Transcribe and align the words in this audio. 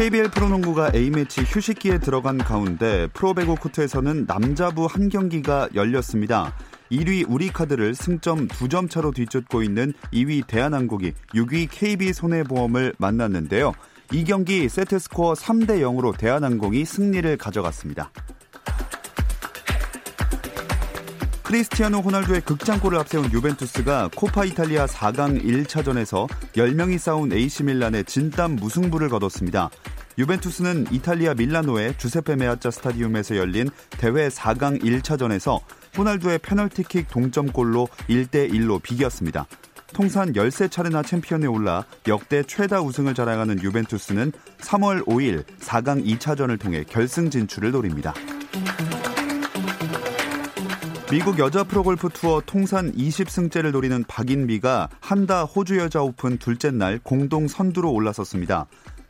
KBL 0.00 0.30
프로농구가 0.30 0.92
A매치 0.94 1.42
휴식기에 1.42 1.98
들어간 1.98 2.38
가운데 2.38 3.06
프로배구 3.12 3.56
코트에서는 3.56 4.24
남자부 4.24 4.86
한 4.86 5.10
경기가 5.10 5.68
열렸습니다. 5.74 6.56
1위 6.90 7.26
우리카드를 7.28 7.94
승점 7.94 8.48
2점 8.48 8.88
차로 8.88 9.10
뒤쫓고 9.10 9.62
있는 9.62 9.92
2위 10.10 10.46
대한항공이 10.46 11.12
6위 11.34 11.68
KB손해보험을 11.70 12.94
만났는데요. 12.96 13.74
이 14.10 14.24
경기 14.24 14.70
세트스코어 14.70 15.34
3대 15.34 15.82
0으로 15.82 16.16
대한항공이 16.16 16.86
승리를 16.86 17.36
가져갔습니다. 17.36 18.10
크리스티아노 21.50 21.98
호날두의 21.98 22.42
극장골을 22.42 22.96
앞세운 23.00 23.32
유벤투스가 23.32 24.10
코파 24.14 24.44
이탈리아 24.44 24.86
4강 24.86 25.42
1차전에서 25.42 26.28
10명이 26.52 26.96
싸운 26.96 27.32
AC 27.32 27.64
밀란의 27.64 28.04
진땀 28.04 28.54
무승부를 28.54 29.08
거뒀습니다. 29.08 29.68
유벤투스는 30.16 30.86
이탈리아 30.92 31.34
밀라노의 31.34 31.98
주세페 31.98 32.36
메아짜 32.36 32.70
스타디움에서 32.70 33.36
열린 33.36 33.68
대회 33.90 34.28
4강 34.28 34.80
1차전에서 34.80 35.58
호날두의 35.98 36.38
페널티킥 36.38 37.08
동점골로 37.08 37.88
1대 38.08 38.48
1로 38.52 38.80
비겼습니다. 38.80 39.48
통산 39.92 40.34
13차례나 40.34 41.04
챔피언에 41.04 41.48
올라 41.48 41.84
역대 42.06 42.44
최다 42.44 42.80
우승을 42.80 43.14
자랑하는 43.14 43.60
유벤투스는 43.60 44.30
3월 44.60 45.04
5일 45.04 45.42
4강 45.58 46.06
2차전을 46.06 46.60
통해 46.60 46.84
결승 46.88 47.28
진출을 47.28 47.72
노립니다. 47.72 48.14
미국 51.10 51.40
여자 51.40 51.64
프로골프 51.64 52.10
투어 52.10 52.40
통산 52.46 52.92
20승째를 52.92 53.72
노리는 53.72 54.04
박인비가 54.04 54.88
한다 55.00 55.42
호주 55.42 55.76
여자 55.78 56.02
오픈 56.02 56.38
둘째 56.38 56.70
날 56.70 57.00
공동 57.02 57.48
선두로 57.48 57.92
올라섰습니다. 57.92 58.66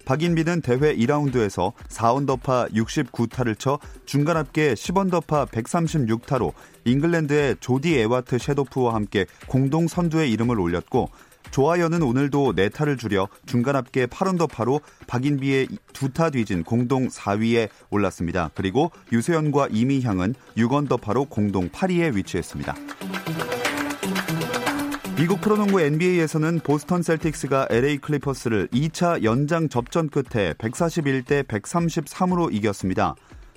박인비는 0.07 0.63
대회 0.63 0.97
2라운드에서 0.97 1.75
4언더파 1.89 2.73
69타를 2.73 3.59
쳐 3.59 3.79
중간 4.07 4.39
합계 4.39 4.73
10언더파 4.73 5.49
136타로 5.51 6.55
잉글랜드의 6.87 7.57
조디 7.61 7.99
이와트 7.99 8.39
섀도프와 8.39 8.95
함께 8.95 9.27
공동 9.47 9.87
선두에 9.87 10.33
이름을 10.33 10.59
올렸고 10.59 11.11
조아연은 11.51 12.03
오늘도 12.03 12.55
4타를 12.55 12.99
줄여 12.99 13.29
중간 13.47 13.77
합계 13.77 14.07
8언더파로 14.07 14.81
박인비의 15.07 15.69
2타 15.93 16.33
뒤진 16.33 16.63
공동 16.63 17.09
4위에 17.09 17.69
올랐습니다. 17.91 18.51
그리고 18.55 18.91
유소연과 19.13 19.69
이미향은 19.71 20.35
6언더파로 20.57 21.29
공동 21.29 21.69
8위에 21.69 22.15
위치했습니다. 22.15 22.75
미국 25.17 25.41
프로농구 25.43 25.81
NBA에서는 25.83 26.61
보스턴 26.61 27.03
셀틱스가 27.03 27.67
LA 27.69 27.99
클리퍼스를 27.99 28.69
2차 28.69 29.23
연장 29.23 29.69
접전 29.69 30.09
끝에 30.09 30.55
141대 30.55 31.45
133으로 31.45 32.55
이겼습니다. 32.55 33.15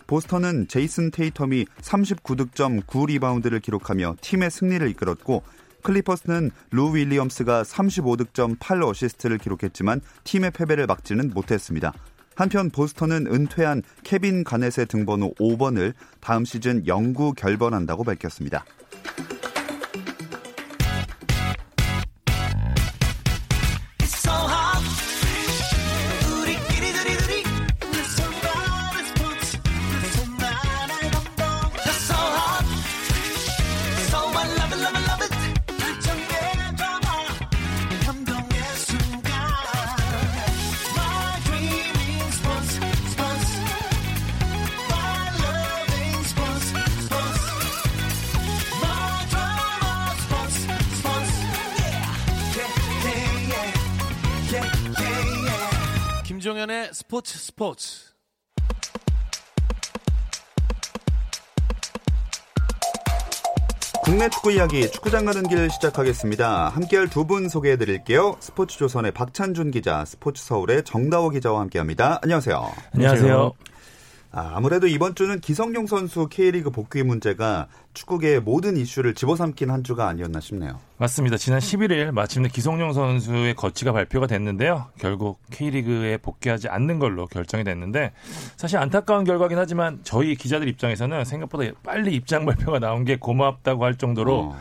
보스턴은 0.07 0.67
제이슨 0.67 1.11
테이텀이 1.11 1.65
39득점 1.81 2.85
9리바운드를 2.85 3.61
기록하며 3.61 4.17
팀의 4.19 4.51
승리를 4.51 4.89
이끌었고 4.89 5.43
클리퍼스는 5.83 6.51
루 6.71 6.95
윌리엄스가 6.95 7.63
35득점 7.63 8.57
8어시스트를 8.57 9.39
기록했지만 9.39 10.01
팀의 10.23 10.51
패배를 10.51 10.87
막지는 10.87 11.31
못했습니다. 11.33 11.93
한편 12.35 12.71
보스턴은 12.71 13.27
은퇴한 13.27 13.83
케빈 14.03 14.43
가넷의 14.43 14.87
등번호 14.87 15.33
5번을 15.35 15.93
다음 16.19 16.45
시즌 16.45 16.87
영구 16.87 17.33
결번한다고 17.33 18.03
밝혔습니다. 18.03 18.65
스포츠 57.13 57.37
스포츠. 57.37 57.87
국내 64.03 64.27
축구 64.31 64.51
이야기 64.51 64.89
축구장 64.89 65.25
가는 65.25 65.43
길 65.47 65.69
시작하겠습니다. 65.69 66.69
함께할 66.69 67.09
두 67.11 67.27
분 67.27 67.49
소개해 67.49 67.77
드릴게요. 67.77 68.35
스포츠 68.39 68.79
조선의 68.79 69.11
박찬준 69.11 69.69
기자, 69.69 70.05
스포츠 70.05 70.43
서울의 70.43 70.85
정다호 70.85 71.29
기자와 71.29 71.59
함께합니다. 71.59 72.17
안녕하세요. 72.23 72.71
안녕하세요. 72.95 73.53
아, 74.35 74.59
무래도 74.59 74.87
이번 74.87 75.13
주는 75.13 75.39
기성용 75.39 75.85
선수 75.85 76.27
K리그 76.27 76.71
복귀 76.71 77.03
문제가 77.03 77.67
축구계의 77.93 78.39
모든 78.39 78.77
이슈를 78.77 79.13
집어삼킨 79.13 79.69
한 79.69 79.83
주가 79.83 80.07
아니었나 80.07 80.39
싶네요. 80.39 80.79
맞습니다. 80.97 81.37
지난 81.37 81.59
11일 81.59 82.09
마침내 82.09 82.49
기성용 82.49 82.93
선수의 82.93 83.53
거치가 83.53 83.91
발표가 83.91 84.25
됐는데요. 84.25 84.87
결국 84.97 85.39
K리그에 85.51 86.17
복귀하지 86.17 86.67
않는 86.67 86.97
걸로 86.97 87.27
결정이 87.27 87.63
됐는데 87.63 88.11
사실 88.57 88.79
안타까운 88.79 89.23
결과긴 89.23 89.59
하지만 89.59 89.99
저희 90.03 90.33
기자들 90.33 90.67
입장에서는 90.67 91.25
생각보다 91.25 91.71
빨리 91.83 92.15
입장 92.15 92.47
발표가 92.47 92.79
나온 92.79 93.05
게 93.05 93.17
고맙다고 93.17 93.85
할 93.85 93.95
정도로 93.99 94.39
어. 94.39 94.57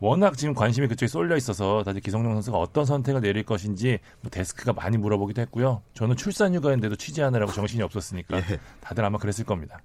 워낙 0.00 0.36
지금 0.36 0.54
관심이 0.54 0.88
그쪽에 0.88 1.08
쏠려 1.08 1.36
있어서 1.36 1.82
다들 1.84 2.00
기성용 2.00 2.32
선수가 2.34 2.58
어떤 2.58 2.84
선택을 2.86 3.20
내릴 3.20 3.42
것인지 3.44 3.98
뭐 4.22 4.30
데스크가 4.30 4.72
많이 4.72 4.96
물어보기도 4.96 5.42
했고요. 5.42 5.82
저는 5.94 6.16
출산 6.16 6.54
휴가인데도 6.54 6.96
취재하느라고 6.96 7.52
정신이 7.52 7.82
없었으니까 7.82 8.38
예. 8.38 8.60
다들 8.80 9.04
아마 9.04 9.18
그랬을 9.18 9.44
겁니다. 9.44 9.80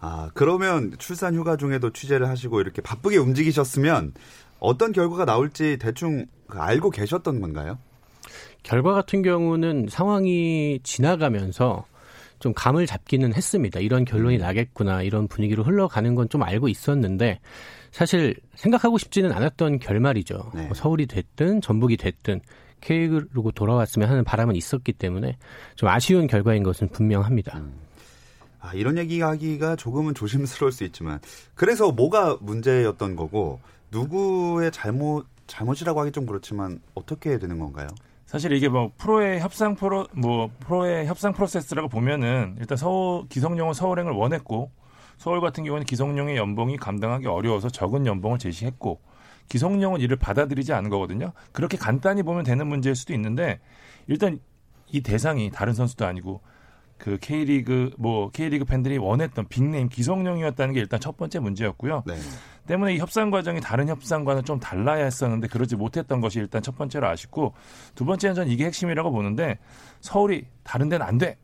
아, 0.00 0.30
그러면 0.34 0.94
출산 0.98 1.34
휴가 1.34 1.56
중에도 1.56 1.92
취재를 1.92 2.28
하시고 2.28 2.60
이렇게 2.60 2.82
바쁘게 2.82 3.18
움직이셨으면 3.18 4.14
어떤 4.58 4.92
결과가 4.92 5.24
나올지 5.26 5.76
대충 5.78 6.26
그 6.48 6.58
알고 6.58 6.90
계셨던 6.90 7.40
건가요? 7.40 7.78
결과 8.62 8.94
같은 8.94 9.22
경우는 9.22 9.86
상황이 9.90 10.80
지나가면서 10.82 11.84
좀 12.38 12.52
감을 12.54 12.86
잡기는 12.86 13.34
했습니다. 13.34 13.80
이런 13.80 14.04
결론이 14.04 14.38
나겠구나, 14.38 15.02
이런 15.02 15.28
분위기로 15.28 15.62
흘러가는 15.62 16.14
건 16.14 16.28
좀 16.28 16.42
알고 16.42 16.68
있었는데, 16.68 17.40
사실 17.92 18.34
생각하고 18.54 18.98
싶지는 18.98 19.32
않았던 19.32 19.78
결말이죠. 19.78 20.50
네. 20.54 20.64
뭐 20.64 20.74
서울이 20.74 21.06
됐든 21.06 21.60
전북이 21.60 21.98
됐든 21.98 22.40
K리그로 22.80 23.52
돌아왔으면 23.52 24.08
하는 24.08 24.24
바람은 24.24 24.56
있었기 24.56 24.94
때문에 24.94 25.36
좀 25.76 25.88
아쉬운 25.88 26.26
결과인 26.26 26.64
것은 26.64 26.88
분명합니다. 26.88 27.58
음. 27.58 27.72
아, 28.60 28.72
이런 28.74 28.96
얘기하기가 28.96 29.76
조금은 29.76 30.14
조심스러울 30.14 30.72
수 30.72 30.84
있지만 30.84 31.20
그래서 31.54 31.92
뭐가 31.92 32.38
문제였던 32.40 33.16
거고 33.16 33.60
누구의 33.90 34.72
잘못 34.72 35.26
잘못이라고 35.46 36.00
하기 36.00 36.12
좀 36.12 36.26
그렇지만 36.26 36.80
어떻게 36.94 37.30
해야 37.30 37.38
되는 37.38 37.58
건가요? 37.58 37.88
사실 38.24 38.52
이게 38.52 38.68
뭐 38.68 38.90
프로의 38.96 39.40
협상 39.40 39.74
프로 39.74 40.06
뭐 40.12 40.50
프로의 40.60 41.06
협상 41.06 41.34
프로세스라고 41.34 41.88
보면은 41.88 42.56
일단 42.58 42.78
서울 42.78 43.28
기성용은 43.28 43.74
서울행을 43.74 44.12
원했고 44.12 44.70
서울 45.22 45.40
같은 45.40 45.62
경우는 45.62 45.86
기성용의 45.86 46.36
연봉이 46.36 46.76
감당하기 46.76 47.28
어려워서 47.28 47.70
적은 47.70 48.06
연봉을 48.06 48.40
제시했고 48.40 49.00
기성용은 49.48 50.00
이를 50.00 50.16
받아들이지 50.16 50.72
않은 50.72 50.90
거거든요. 50.90 51.32
그렇게 51.52 51.76
간단히 51.76 52.24
보면 52.24 52.42
되는 52.42 52.66
문제일 52.66 52.96
수도 52.96 53.14
있는데 53.14 53.60
일단 54.08 54.40
이 54.88 55.00
대상이 55.00 55.52
다른 55.52 55.74
선수도 55.74 56.06
아니고 56.06 56.40
그 56.98 57.18
K리그 57.18 57.90
뭐 57.98 58.30
K리그 58.30 58.64
팬들이 58.64 58.98
원했던 58.98 59.46
빅네임 59.46 59.90
기성용이었다는 59.90 60.74
게 60.74 60.80
일단 60.80 60.98
첫 60.98 61.16
번째 61.16 61.38
문제였고요. 61.38 62.02
네. 62.04 62.14
때문에 62.66 62.94
이 62.94 62.98
협상 62.98 63.30
과정이 63.30 63.60
다른 63.60 63.88
협상과는 63.88 64.42
좀 64.42 64.58
달라야 64.58 65.04
했었는데 65.04 65.46
그러지 65.46 65.76
못했던 65.76 66.20
것이 66.20 66.40
일단 66.40 66.62
첫 66.62 66.76
번째로 66.76 67.06
아쉽고 67.06 67.54
두 67.94 68.04
번째는 68.04 68.34
전 68.34 68.48
이게 68.48 68.64
핵심이라고 68.64 69.12
보는데 69.12 69.60
서울이 70.00 70.46
다른 70.64 70.88
데는 70.88 71.06
안 71.06 71.18
돼. 71.18 71.38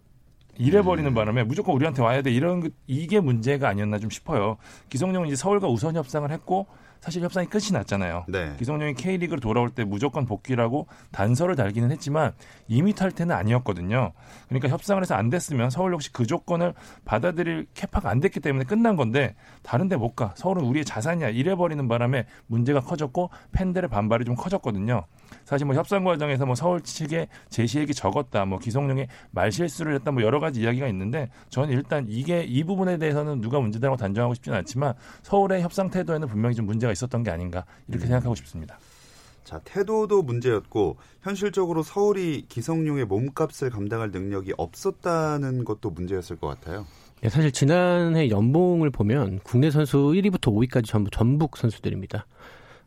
이래버리는 0.59 1.11
음. 1.11 1.15
바람에 1.15 1.45
무조건 1.45 1.75
우리한테 1.75 2.03
와야 2.03 2.21
돼 2.23 2.31
이런 2.31 2.71
이게 2.87 3.21
문제가 3.21 3.69
아니었나 3.69 3.99
좀 3.99 4.11
싶어요. 4.11 4.57
기성용은 4.91 5.29
이제 5.29 5.37
서울과 5.37 5.69
우선 5.69 5.97
협상을 5.97 6.31
했고 6.31 6.67
사실 7.01 7.23
협상이 7.23 7.47
끝이 7.47 7.73
났잖아요. 7.73 8.25
네. 8.29 8.55
기성용이 8.59 8.95
K리그로 8.95 9.41
돌아올 9.41 9.71
때 9.71 9.85
무조건 9.85 10.27
복귀라고 10.27 10.87
단서를 11.13 11.55
달기는 11.55 11.91
했지만 11.91 12.33
이미 12.67 12.93
탈퇴는 12.95 13.35
아니었거든요. 13.35 14.13
그러니까 14.49 14.69
협상을 14.69 15.01
해서 15.03 15.15
안 15.15 15.31
됐으면 15.31 15.71
서울 15.71 15.93
역시 15.93 16.13
그 16.13 16.27
조건을 16.27 16.75
받아들일 17.05 17.67
캐파가 17.75 18.11
안 18.11 18.21
됐기 18.21 18.41
때문에 18.41 18.65
끝난 18.65 18.97
건데 18.97 19.35
다른 19.63 19.89
데 19.89 19.99
못 19.99 20.15
가. 20.15 20.33
서울은 20.37 20.65
우리의 20.65 20.85
자산이야. 20.85 21.31
이래버리는 21.31 21.89
바람에 21.89 22.27
문제가 22.47 22.81
커졌고 22.81 23.31
팬들의 23.53 23.91
반발이 23.91 24.25
좀 24.25 24.37
커졌거든요. 24.37 25.05
사실 25.45 25.67
뭐 25.67 25.75
협상 25.75 26.05
과정에서 26.05 26.47
뭐 26.47 26.55
서울 26.55 26.81
측에 26.81 27.27
제시액이 27.51 27.95
적었다, 27.95 28.45
뭐 28.45 28.59
기성용의 28.59 29.09
말실수를 29.33 29.95
했다, 29.97 30.11
뭐 30.13 30.23
여러 30.23 30.41
가지 30.41 30.63
이야기가 30.63 30.87
있는데 30.89 31.29
저는 31.51 31.71
일단 31.71 32.07
이게 32.09 32.43
이 32.45 32.65
부분에 32.65 32.97
대해서는 32.99 33.41
누가 33.41 33.61
문제다라고 33.61 33.97
단정하고 33.97 34.35
싶지는 34.35 34.57
않지만 34.59 34.95
서울의 35.23 35.63
협상 35.63 35.91
태도에는 35.91 36.29
분명히 36.29 36.55
좀 36.55 36.67
문제가 36.67 36.88
있었던 36.93 37.23
게 37.23 37.31
아닌가 37.31 37.65
이렇게 37.89 38.07
음. 38.07 38.09
생각하고 38.09 38.35
싶습니다. 38.37 38.79
자, 39.45 39.61
태도도 39.65 40.23
문제였고 40.23 40.99
현실적으로 41.23 41.83
서울이 41.83 42.45
기성용의 42.49 43.07
몸값을 43.07 43.71
감당할 43.71 44.11
능력이 44.11 44.53
없었다는 44.59 45.65
것도 45.65 45.91
문제였을 45.91 46.37
것 46.37 46.49
같아요. 46.49 46.87
네, 47.23 47.31
사실 47.31 47.51
지난해 47.51 48.29
연봉을 48.29 48.91
보면 48.91 49.41
국내 49.43 49.71
선수 49.71 49.97
1위부터 49.97 50.53
5위까지 50.53 50.87
전부 50.87 51.11
전북 51.11 51.57
선수들입니다. 51.57 52.27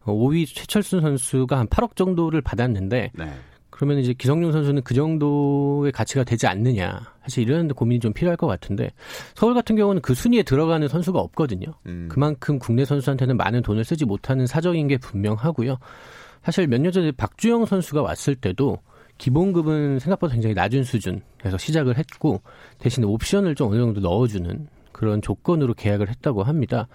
5위 0.03 0.43
어, 0.43 0.53
최철순 0.53 1.01
선수가 1.01 1.57
한 1.57 1.67
8억 1.67 1.95
정도를 1.95 2.41
받았는데 2.41 3.11
네. 3.13 3.33
그러면 3.81 3.97
이제 3.97 4.13
기성용 4.13 4.51
선수는 4.51 4.83
그 4.83 4.93
정도의 4.93 5.91
가치가 5.91 6.23
되지 6.23 6.45
않느냐. 6.45 7.01
사실 7.23 7.41
이런 7.41 7.67
고민이 7.67 7.99
좀 7.99 8.13
필요할 8.13 8.37
것 8.37 8.45
같은데 8.45 8.91
서울 9.33 9.55
같은 9.55 9.75
경우는 9.75 10.03
그 10.03 10.13
순위에 10.13 10.43
들어가는 10.43 10.87
선수가 10.87 11.17
없거든요. 11.19 11.65
음. 11.87 12.07
그만큼 12.07 12.59
국내 12.59 12.85
선수한테는 12.85 13.37
많은 13.37 13.63
돈을 13.63 13.83
쓰지 13.83 14.05
못하는 14.05 14.45
사정인 14.45 14.87
게 14.87 14.97
분명하고요. 14.97 15.79
사실 16.43 16.67
몇 16.67 16.79
년 16.79 16.91
전에 16.91 17.11
박주영 17.11 17.65
선수가 17.65 18.03
왔을 18.03 18.35
때도 18.35 18.77
기본급은 19.17 19.97
생각보다 19.97 20.33
굉장히 20.33 20.53
낮은 20.53 20.83
수준에서 20.83 21.57
시작을 21.57 21.97
했고 21.97 22.39
대신에 22.77 23.07
옵션을 23.07 23.55
좀 23.55 23.71
어느 23.71 23.79
정도 23.79 23.99
넣어주는 23.99 24.67
그런 24.91 25.23
조건으로 25.23 25.73
계약을 25.73 26.07
했다고 26.07 26.43
합니다. 26.43 26.87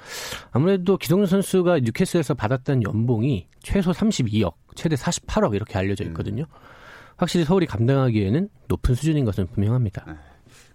아무래도 0.52 0.96
기성용 0.98 1.26
선수가 1.26 1.80
뉴캐슬에서 1.80 2.34
받았던 2.34 2.84
연봉이 2.84 3.48
최소 3.60 3.90
32억, 3.90 4.52
최대 4.76 4.94
48억 4.94 5.52
이렇게 5.56 5.76
알려져 5.78 6.04
음. 6.04 6.10
있거든요. 6.10 6.44
확실히 7.16 7.44
서울이 7.44 7.66
감당하기에는 7.66 8.48
높은 8.68 8.94
수준인 8.94 9.24
것은 9.24 9.46
분명합니다. 9.48 10.04
네. 10.06 10.14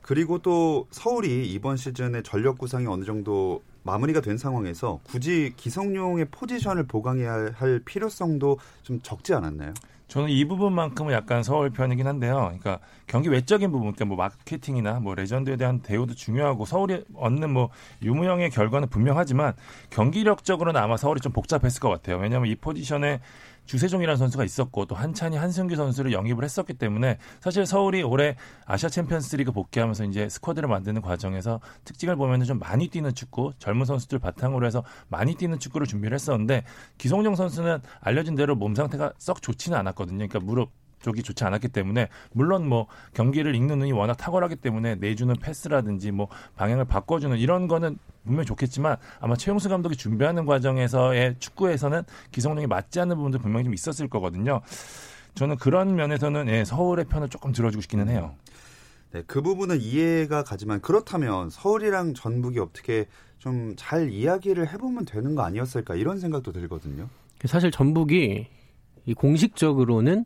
그리고 0.02 0.40
또 0.40 0.88
서울이 0.92 1.48
이번 1.52 1.78
시즌에 1.78 2.24
전력 2.24 2.58
구상이 2.58 2.88
어느 2.88 3.06
정도 3.06 3.62
마무리가 3.84 4.22
된 4.22 4.38
상황에서 4.38 5.00
굳이 5.04 5.54
기성용의 5.56 6.26
포지션을 6.32 6.88
보강해야 6.88 7.52
할 7.54 7.80
필요성도 7.86 8.60
좀 8.84 9.00
적지 9.02 9.34
않았나요? 9.34 9.74
저는 10.08 10.28
이 10.28 10.44
부분만큼은 10.44 11.14
약간 11.14 11.42
서울 11.42 11.70
편이긴 11.70 12.06
한데요. 12.06 12.36
그러니까 12.36 12.80
경기 13.08 13.30
외적인 13.30 13.72
부분, 13.72 13.94
그러니까 13.94 14.04
뭐 14.04 14.18
마케팅이나 14.18 15.00
뭐 15.00 15.16
레전드에 15.16 15.56
대한 15.56 15.80
대우도 15.80 16.16
중요하고 16.16 16.66
서울이 16.66 17.06
얻는 17.14 17.50
뭐 17.50 17.70
유무형의 18.02 18.50
결과는 18.50 18.90
분명하지만 18.90 19.54
경기력적으로는 19.90 20.82
아마 20.82 20.98
서울이 20.98 21.22
좀 21.22 21.32
복잡했을 21.32 21.80
것 21.80 21.88
같아요. 21.88 22.18
왜냐하면 22.18 22.52
이 22.52 22.56
포지션에 22.56 23.22
주세종이라는 23.66 24.18
선수가 24.18 24.44
있었고 24.44 24.86
또 24.86 24.96
한찬이 24.96 25.38
한승규 25.38 25.76
선수를 25.76 26.12
영입을 26.12 26.44
했었기 26.44 26.74
때문에 26.74 27.18
사실 27.40 27.66
서울이 27.66 28.04
올해 28.04 28.36
아시아 28.66 28.90
챔피언스리그 28.90 29.52
복귀하면서 29.52 30.06
이제 30.06 30.28
스쿼드를 30.30 30.68
만드는 30.68 31.02
과정에서 31.02 31.60
특징을 31.86 32.16
보면은 32.16 32.46
좀 32.46 32.60
많이 32.60 32.88
뛰는 32.88 33.14
축구, 33.14 33.54
젊은 33.60 33.86
선수들 33.86 34.20
바탕으로 34.20 34.66
해서 34.66 34.84
많이 35.08 35.36
뛰는 35.36 35.60
축구를 35.60 35.88
준비를 35.88 36.16
했었는데 36.16 36.64
기성용 36.98 37.36
선수는 37.36 37.80
알려진 38.00 38.36
대로 38.36 38.56
몸 38.56 38.76
상태가 38.76 39.14
썩 39.18 39.42
좋지는 39.42 39.78
않았거든요. 39.78 40.28
그러니까 40.28 40.40
무릎 40.40 40.72
쪽이 41.02 41.24
좋지 41.24 41.44
않았기 41.44 41.70
때문에 41.70 42.08
물론 42.32 42.68
뭐 42.68 42.88
경기를 43.14 43.56
읽는 43.56 43.80
눈이 43.80 43.92
워낙 43.92 44.16
탁월하기 44.16 44.58
때문에 44.58 44.96
내주는 44.96 45.34
패스라든지 45.36 46.12
뭐 46.12 46.28
방향을 46.56 46.86
바꿔주는 46.86 47.38
이런 47.38 47.68
거는 47.68 47.98
분명히 48.24 48.46
좋겠지만 48.46 48.98
아마 49.20 49.36
최용수 49.36 49.70
감독이 49.70 49.96
준비하는 49.96 50.46
과정에서의 50.46 51.36
축구에서는 51.40 52.04
기성용이 52.32 52.68
맞지 52.68 53.00
않는 53.00 53.16
부분도 53.16 53.40
분명히 53.40 53.66
좀 53.66 53.74
있었을 53.74 54.08
거거든요. 54.08 54.62
저는 55.36 55.58
그런 55.58 55.96
면에서는 55.96 56.48
예, 56.50 56.66
서울의 56.66 57.06
편을 57.06 57.30
조금 57.30 57.52
들어주고 57.52 57.82
싶기는 57.82 58.10
해요. 58.10 58.36
네, 59.12 59.24
그 59.28 59.42
부분은 59.42 59.82
이해가 59.82 60.44
가지만 60.44 60.80
그렇다면 60.82 61.50
서울이랑 61.50 62.14
전북이 62.14 62.60
어떻게 62.60 63.08
좀 63.42 63.74
잘 63.76 64.12
이야기를 64.12 64.72
해보면 64.72 65.06
되는 65.06 65.34
거 65.34 65.42
아니었을까 65.42 65.96
이런 65.96 66.20
생각도 66.20 66.52
들거든요. 66.52 67.10
사실 67.46 67.72
전북이 67.72 68.48
이 69.06 69.14
공식적으로는 69.16 70.26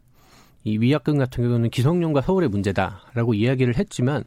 이 0.65 0.79
위약금 0.79 1.17
같은 1.17 1.44
경우는 1.44 1.69
기성용과 1.69 2.21
서울의 2.21 2.50
문제다라고 2.50 3.35
이야기를 3.35 3.77
했지만 3.77 4.23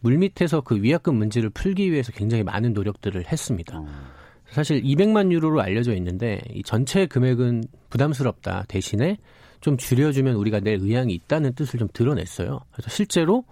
물밑에서 0.00 0.60
그 0.60 0.80
위약금 0.80 1.16
문제를 1.16 1.50
풀기 1.50 1.90
위해서 1.90 2.12
굉장히 2.12 2.44
많은 2.44 2.74
노력들을 2.74 3.26
했습니다. 3.26 3.78
어. 3.78 3.86
사실 4.50 4.82
200만 4.82 5.32
유로로 5.32 5.60
알려져 5.60 5.94
있는데 5.94 6.40
이 6.54 6.62
전체 6.62 7.06
금액은 7.06 7.64
부담스럽다 7.90 8.64
대신에 8.68 9.16
좀 9.60 9.76
줄여주면 9.76 10.36
우리가 10.36 10.60
낼 10.60 10.78
의향이 10.80 11.12
있다는 11.14 11.54
뜻을 11.54 11.78
좀 11.78 11.88
드러냈어요. 11.92 12.60
그래서 12.70 12.90
실제로 12.90 13.44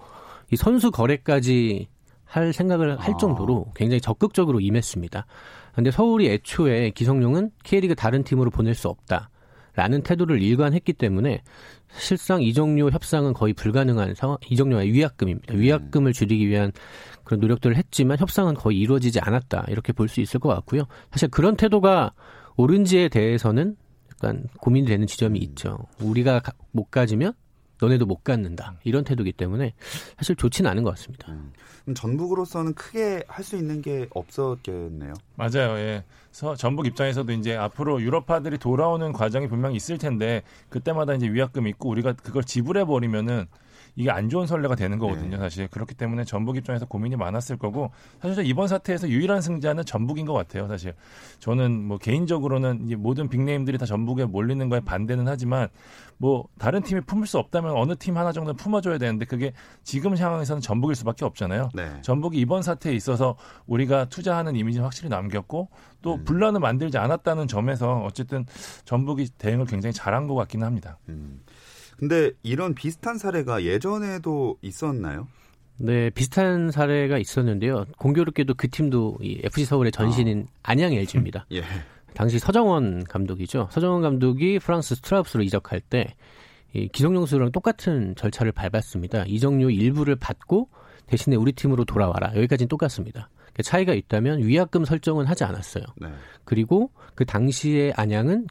이 0.50 0.56
선수 0.56 0.90
거래까지 0.90 1.88
할 2.24 2.52
생각을 2.52 2.98
할 2.98 3.14
아. 3.14 3.16
정도로 3.16 3.72
굉장히 3.74 4.00
적극적으로 4.00 4.60
임했습니다. 4.60 5.26
근데 5.74 5.90
서울이 5.90 6.28
애초에 6.28 6.90
기성용은 6.90 7.50
K리그 7.64 7.94
다른 7.94 8.24
팀으로 8.24 8.50
보낼 8.50 8.74
수 8.74 8.88
없다. 8.88 9.30
라는 9.76 10.02
태도를 10.02 10.42
일관했기 10.42 10.94
때문에 10.94 11.42
실상 11.98 12.42
이정료 12.42 12.90
협상은 12.90 13.32
거의 13.32 13.52
불가능한 13.54 14.14
상황, 14.14 14.36
이정료의 14.50 14.92
위약금입니다. 14.92 15.54
음. 15.54 15.60
위약금을 15.60 16.12
줄이기 16.12 16.46
위한 16.48 16.72
그런 17.24 17.40
노력들을 17.40 17.76
했지만 17.76 18.18
협상은 18.18 18.54
거의 18.54 18.78
이루어지지 18.78 19.20
않았다. 19.20 19.66
이렇게 19.68 19.92
볼 19.92 20.08
수 20.08 20.20
있을 20.20 20.38
것 20.40 20.48
같고요. 20.50 20.82
사실 21.10 21.28
그런 21.28 21.56
태도가 21.56 22.12
옳은지에 22.56 23.08
대해서는 23.08 23.76
약간 24.12 24.44
고민이 24.60 24.86
되는 24.86 25.06
지점이 25.06 25.38
음. 25.38 25.42
있죠. 25.42 25.78
우리가 26.00 26.40
못 26.72 26.90
가지면 26.90 27.32
너네도 27.80 28.06
못 28.06 28.24
갖는다. 28.24 28.74
이런 28.84 29.04
태도기 29.04 29.32
때문에 29.32 29.74
사실 30.16 30.34
좋지는 30.36 30.70
않은 30.70 30.82
것 30.82 30.90
같습니다. 30.90 31.32
음. 31.32 31.52
전북으로서는 31.94 32.74
크게 32.74 33.22
할 33.28 33.44
수 33.44 33.56
있는 33.56 33.80
게 33.80 34.08
없었겠네요. 34.10 35.12
맞아요. 35.36 35.78
예. 35.78 36.04
그래서 36.30 36.56
전북 36.56 36.86
입장에서도 36.86 37.30
이제 37.32 37.54
앞으로 37.56 38.02
유럽파들이 38.02 38.58
돌아오는 38.58 39.12
과정이 39.12 39.46
분명히 39.46 39.76
있을 39.76 39.96
텐데 39.98 40.42
그때마다 40.68 41.14
이제 41.14 41.28
위약금 41.28 41.66
있고 41.68 41.88
우리가 41.90 42.14
그걸 42.14 42.42
지불해 42.42 42.84
버리면은 42.86 43.46
이게 43.96 44.10
안 44.10 44.28
좋은 44.28 44.46
선례가 44.46 44.74
되는 44.74 44.98
거거든요, 44.98 45.30
네. 45.30 45.38
사실. 45.38 45.68
그렇기 45.68 45.94
때문에 45.94 46.24
전북 46.24 46.56
입장에서 46.56 46.84
고민이 46.84 47.16
많았을 47.16 47.56
거고 47.56 47.90
사실 48.20 48.46
이번 48.46 48.68
사태에서 48.68 49.08
유일한 49.08 49.40
승자는 49.40 49.84
전북인 49.86 50.26
것 50.26 50.34
같아요, 50.34 50.68
사실. 50.68 50.94
저는 51.38 51.82
뭐 51.82 51.96
개인적으로는 51.96 52.88
모든 52.98 53.28
빅네임들이 53.28 53.78
다 53.78 53.86
전북에 53.86 54.26
몰리는 54.26 54.68
거에 54.68 54.80
반대는 54.80 55.26
하지만 55.26 55.68
뭐 56.18 56.46
다른 56.58 56.82
팀이 56.82 57.02
품을 57.02 57.26
수 57.26 57.38
없다면 57.38 57.72
어느 57.76 57.94
팀 57.96 58.16
하나 58.18 58.32
정도는 58.32 58.56
품어줘야 58.56 58.98
되는데 58.98 59.24
그게 59.24 59.52
지금 59.82 60.14
상황에서는 60.14 60.60
전북일 60.60 60.94
수밖에 60.94 61.24
없잖아요. 61.24 61.70
네. 61.74 61.90
전북이 62.02 62.38
이번 62.38 62.62
사태에 62.62 62.92
있어서 62.94 63.36
우리가 63.66 64.06
투자하는 64.06 64.56
이미지는 64.56 64.84
확실히 64.84 65.08
남겼고 65.08 65.68
또 66.02 66.14
음. 66.14 66.24
분란을 66.24 66.60
만들지 66.60 66.98
않았다는 66.98 67.48
점에서 67.48 68.02
어쨌든 68.04 68.44
전북이 68.84 69.30
대응을 69.38 69.66
굉장히 69.66 69.92
잘한 69.92 70.26
것 70.26 70.34
같기는 70.34 70.66
합니다. 70.66 70.98
음. 71.08 71.40
근데 71.96 72.30
이런 72.42 72.74
비슷한 72.74 73.18
사례가 73.18 73.64
예전에도 73.64 74.56
있었나요? 74.62 75.28
네, 75.78 76.10
비슷한 76.10 76.70
사례가 76.70 77.18
있었는데요. 77.18 77.84
공교롭게도 77.98 78.54
그 78.54 78.68
팀도 78.68 79.18
이 79.20 79.40
FC 79.44 79.64
서울의 79.64 79.92
전신인 79.92 80.46
아. 80.62 80.72
안양 80.72 80.92
LG입니다. 80.92 81.46
예. 81.52 81.62
당시 82.14 82.38
서정원 82.38 83.04
감독이죠. 83.04 83.68
서정원 83.70 84.02
감독이 84.02 84.58
프랑스 84.58 84.94
스트라우스로 84.94 85.42
이적할 85.42 85.80
때 85.80 86.14
이 86.76 86.88
기성용수랑 86.88 87.52
똑같은 87.52 88.14
절차를 88.16 88.52
밟았습니다. 88.52 89.24
이적료 89.26 89.70
일부를 89.70 90.16
받고 90.16 90.68
대신에 91.06 91.36
우리 91.36 91.52
팀으로 91.52 91.84
돌아와라. 91.84 92.32
여기까지는 92.36 92.68
똑같습니다. 92.68 93.30
차이가 93.62 93.94
있다면 93.94 94.42
위약금 94.42 94.84
설정은 94.84 95.24
하지 95.24 95.44
않았어요. 95.44 95.84
네. 95.96 96.08
그리고 96.44 96.90
그 97.14 97.24
당시에 97.24 97.92
안양은 97.96 98.46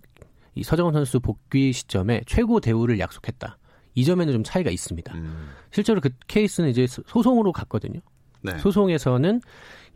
이 0.55 0.63
서정원 0.63 0.93
선수 0.93 1.19
복귀 1.19 1.73
시점에 1.73 2.21
최고 2.25 2.59
대우를 2.59 2.99
약속했다. 2.99 3.57
이 3.93 4.03
점에는 4.03 4.33
좀 4.33 4.43
차이가 4.43 4.71
있습니다. 4.71 5.13
음. 5.15 5.49
실제로 5.71 6.01
그 6.01 6.09
케이스는 6.27 6.69
이제 6.69 6.87
소송으로 6.87 7.51
갔거든요. 7.51 7.99
네. 8.41 8.57
소송에서는 8.57 9.41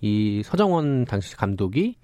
이 0.02 0.42
서정원 0.44 1.06
당시 1.06 1.36
감독이 1.36 1.96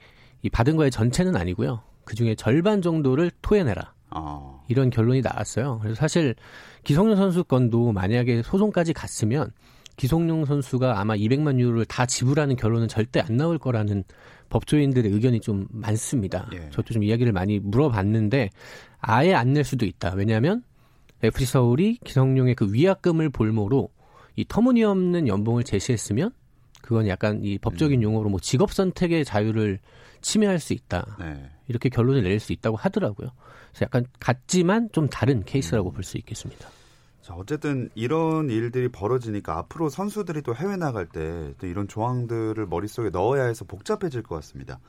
이 0.42 0.50
받은 0.50 0.76
거의 0.76 0.92
전체는 0.92 1.36
아니고요. 1.36 1.82
그 2.04 2.16
중에 2.16 2.36
절반 2.36 2.82
정도를 2.82 3.32
토해내라. 3.42 3.94
어. 4.12 4.64
이런 4.68 4.90
결론이 4.90 5.22
나왔어요. 5.22 5.80
그래서 5.82 5.96
사실 5.96 6.36
기성용 6.84 7.16
선수 7.16 7.44
건도 7.44 7.92
만약에 7.92 8.44
소송까지 8.44 8.94
갔으면 8.94 9.52
기성용 9.98 10.46
선수가 10.46 11.00
아마 11.00 11.16
200만 11.16 11.60
유로를 11.60 11.86
다 11.86 12.06
지불하는 12.06 12.56
결론은 12.56 12.88
절대 12.88 13.20
안 13.22 13.38
나올 13.38 13.58
거라는 13.58 14.04
법조인들의 14.56 15.12
의견이 15.12 15.42
좀 15.42 15.68
많습니다. 15.70 16.50
예. 16.54 16.70
저도 16.72 16.94
좀 16.94 17.04
이야기를 17.04 17.34
많이 17.34 17.60
물어봤는데 17.60 18.52
아예 19.00 19.34
안 19.34 19.52
낼 19.52 19.66
수도 19.66 19.86
있다. 19.86 20.14
왜냐하면 20.16 20.64
FC 21.22 21.46
서울이 21.46 21.98
기성용의 22.06 22.56
그 22.56 22.72
위약금을 22.74 23.30
볼모로 23.32 23.90
이 24.38 24.46
터무니없는 24.48 25.28
연봉을 25.28 25.64
제시했으면 25.64 26.32
그건 26.82 27.08
약간 27.08 27.44
이 27.44 27.58
법적인 27.58 28.00
음. 28.00 28.04
용어로 28.04 28.30
뭐 28.30 28.40
직업 28.40 28.72
선택의 28.72 29.26
자유를 29.26 29.80
침해할 30.22 30.60
수 30.60 30.72
있다. 30.74 31.18
네. 31.20 31.50
이렇게 31.68 31.90
결론을 31.90 32.24
내릴 32.24 32.40
수 32.40 32.54
있다고 32.54 32.78
하더라고요. 32.78 33.30
그래서 33.72 33.84
약간 33.84 34.06
같지만 34.20 34.90
좀 34.94 35.10
다른 35.10 35.44
케이스라고 35.44 35.90
음. 35.90 35.94
볼수 35.94 36.18
있겠습니다. 36.18 36.70
자, 37.26 37.34
어쨌든 37.34 37.90
이런 37.96 38.52
일들이 38.52 38.88
벌어지니까 38.88 39.58
앞으로 39.58 39.90
선수들이 39.90 40.44
또 40.44 40.54
해외 40.54 40.78
나갈 40.78 41.08
때 41.08 41.54
또 41.58 41.66
이런 41.66 41.88
조항들을 41.88 42.68
머릿속에 42.68 43.10
넣어야 43.10 43.46
해서 43.46 43.66
복잡해질 43.66 44.22
것 44.22 44.36
같습니다. 44.36 44.80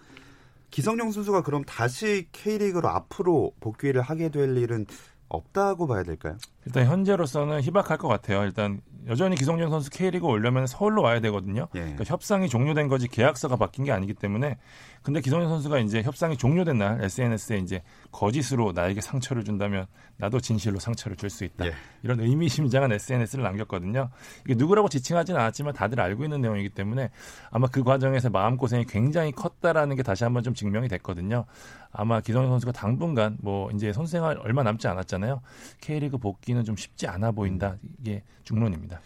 기성용 0.70 1.12
선수가 1.12 1.44
그럼 1.44 1.64
다시 1.64 2.28
K리그로 2.32 2.88
앞으로 2.90 3.52
복귀를 3.60 4.02
하게 4.02 4.28
될 4.28 4.54
일은 4.58 4.84
없다고 5.28 5.86
봐야 5.86 6.02
될까요? 6.02 6.36
일단 6.66 6.86
현재로서는 6.86 7.62
희박할 7.62 7.96
것 7.96 8.06
같아요. 8.08 8.42
일단 8.42 8.82
여전히 9.08 9.34
기성용 9.34 9.70
선수 9.70 9.88
K리그 9.90 10.26
오려면 10.26 10.66
서울로 10.66 11.00
와야 11.02 11.20
되거든요. 11.20 11.68
예. 11.74 11.80
그러니까 11.80 12.04
협상이 12.04 12.48
종료된 12.50 12.88
거지 12.88 13.08
계약서가 13.08 13.56
바뀐 13.56 13.84
게 13.84 13.92
아니기 13.92 14.12
때문에 14.12 14.58
근데 15.06 15.20
기성용 15.20 15.48
선수가 15.48 15.78
이제 15.78 16.02
협상이 16.02 16.36
종료된 16.36 16.78
날 16.78 17.00
SNS에 17.00 17.58
이제 17.58 17.80
거짓으로 18.10 18.72
나에게 18.72 19.00
상처를 19.00 19.44
준다면 19.44 19.86
나도 20.16 20.40
진실로 20.40 20.80
상처를 20.80 21.16
줄 21.16 21.30
수 21.30 21.44
있다. 21.44 21.64
예. 21.66 21.74
이런 22.02 22.18
의미심장한 22.18 22.90
SNS를 22.90 23.44
남겼거든요. 23.44 24.10
이게 24.44 24.56
누구라고 24.56 24.88
지칭하지는 24.88 25.40
않았지만 25.40 25.74
다들 25.74 26.00
알고 26.00 26.24
있는 26.24 26.40
내용이기 26.40 26.70
때문에 26.70 27.10
아마 27.52 27.68
그 27.68 27.84
과정에서 27.84 28.30
마음고생이 28.30 28.86
굉장히 28.86 29.30
컸다라는 29.30 29.94
게 29.94 30.02
다시 30.02 30.24
한번 30.24 30.42
좀 30.42 30.54
증명이 30.54 30.88
됐거든요. 30.88 31.44
아마 31.92 32.20
기성용 32.20 32.50
선수가 32.50 32.72
당분간 32.72 33.36
뭐 33.40 33.70
이제 33.70 33.92
선수 33.92 34.10
생활 34.10 34.38
얼마 34.38 34.64
남지 34.64 34.88
않았잖아요. 34.88 35.40
K리그 35.82 36.18
복귀는 36.18 36.64
좀 36.64 36.74
쉽지 36.74 37.06
않아 37.06 37.30
보인다. 37.30 37.76
이게 38.00 38.24
중론입니다. 38.42 39.00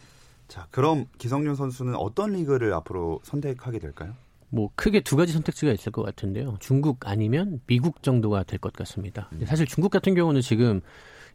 자, 0.49 0.67
그럼 0.71 1.05
기성용 1.19 1.57
선수는 1.57 1.95
어떤 1.95 2.33
리그를 2.33 2.73
앞으로 2.73 3.21
선택하게 3.23 3.81
될까요? 3.81 4.15
뭐 4.51 4.71
크게 4.75 5.01
두 5.01 5.17
가지 5.17 5.33
선택지가 5.33 5.73
있을 5.73 5.93
것 5.93 6.03
같은데요. 6.03 6.57
중국 6.61 7.07
아니면 7.09 7.61
미국 7.67 8.03
정도가 8.03 8.43
될 8.45 8.59
것 8.59 8.73
같습니다. 8.73 9.29
음. 9.33 9.45
사실 9.47 9.67
중국 9.67 9.91
같은 9.91 10.15
경우는 10.15 10.41
지금 10.41 10.81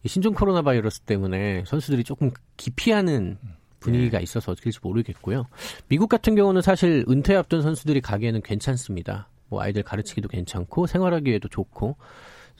신종 0.06 0.34
코로나 0.34 0.62
바이러스 0.62 1.00
때문에 1.02 1.64
선수들이 1.66 2.04
조금 2.04 2.32
기피하는 2.58 3.38
분위기가 3.80 4.18
네. 4.20 4.24
있어서 4.24 4.52
어떻게 4.52 4.66
될지 4.66 4.80
모르겠고요. 4.84 5.46
미국 5.88 6.08
같은 6.10 6.36
경우는 6.36 6.62
사실 6.62 7.06
은퇴 7.10 7.36
앞둔 7.36 7.62
선수들이 7.62 8.02
가기에는 8.02 8.42
괜찮습니다. 8.44 9.30
뭐 9.48 9.62
아이들 9.62 9.84
가르치기도 9.84 10.28
괜찮고 10.28 10.88
생활하기에도 10.88 11.48
좋고 11.50 11.96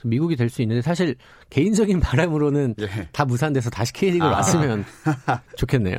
미국이 0.04 0.36
될 0.36 0.48
수 0.50 0.62
있는데 0.62 0.82
사실 0.82 1.16
개인적인 1.50 1.98
바람으로는 2.00 2.74
예. 2.80 3.08
다 3.12 3.24
무산돼서 3.24 3.70
다시 3.70 3.92
K리그를 3.92 4.32
아. 4.32 4.36
왔으면 4.36 4.84
좋겠네요. 5.56 5.96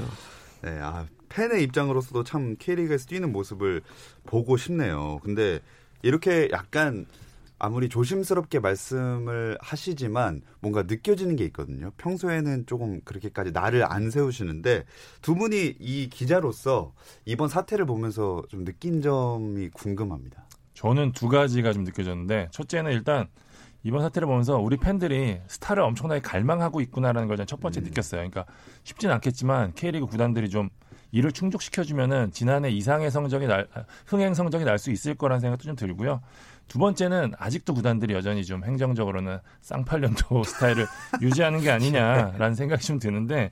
네, 0.64 0.80
아, 0.82 1.06
팬의 1.38 1.62
입장으로서도 1.65 2.24
참 2.24 2.56
K리그에서 2.58 3.06
뛰는 3.06 3.32
모습을 3.32 3.84
보고 4.25 4.58
싶네요. 4.58 5.20
근데 5.24 5.60
이렇게 6.01 6.50
약간 6.51 7.06
아무리 7.60 7.89
조심스럽게 7.89 8.60
말씀을 8.60 9.58
하시지만 9.62 10.41
뭔가 10.62 10.84
느껴지는 10.84 11.36
게 11.36 11.46
있거든요. 11.46 11.91
평소에는 11.98 12.65
조금 12.65 13.01
그렇게까지 13.01 13.51
나를 13.51 13.84
안 13.91 14.10
세우시는데 14.10 14.86
두 15.22 15.36
분이 15.36 15.75
이 15.79 16.10
기자로서 16.10 16.94
이번 17.25 17.50
사태를 17.50 17.86
보면서 17.86 18.41
좀 18.50 18.65
느낀 18.65 19.03
점이 19.03 19.70
궁금합니다. 19.70 20.44
저는 20.74 21.12
두 21.12 21.29
가지가 21.29 21.72
좀 21.72 21.84
느껴졌는데 21.84 22.50
첫째는 22.51 22.94
일단 22.94 23.27
이번 23.88 24.01
사태를 24.01 24.27
보면서 24.27 24.58
우리 24.58 24.75
팬들이 24.75 25.39
스타를 25.48 25.82
엄청나게 25.82 26.20
갈망하고 26.20 26.82
있구나라는 26.82 27.29
걸 27.29 27.38
첫 27.46 27.62
번째 27.62 27.79
음. 27.79 27.84
느꼈어요. 27.86 28.20
그러니까 28.20 28.46
쉽지는 28.84 29.13
않겠지만 29.15 29.72
K리그 29.75 30.08
구단들이 30.08 30.50
좀 30.50 30.70
이를 31.13 31.32
충족시켜주면은 31.32 32.32
지난해 32.32 32.70
이상의 32.70 33.10
성적이 33.12 33.48
날, 33.48 33.67
흥행 34.06 34.34
성적이 34.34 34.65
날 34.65 34.77
수 34.77 34.91
있을 34.91 35.15
거라는 35.15 35.39
생각도 35.39 35.63
좀 35.63 35.77
들고요. 35.77 36.20
두 36.67 36.79
번째는 36.79 37.32
아직도 37.38 37.74
구단들이 37.75 38.13
여전히 38.13 38.44
좀 38.44 38.65
행정적으로는 38.65 39.38
쌍팔년도 39.62 40.44
스타일을 40.44 40.86
유지하는 41.22 41.62
게 41.62 41.72
아니냐라는 41.72 42.56
생각이 42.56 42.84
좀 42.84 43.00
드는데 43.00 43.51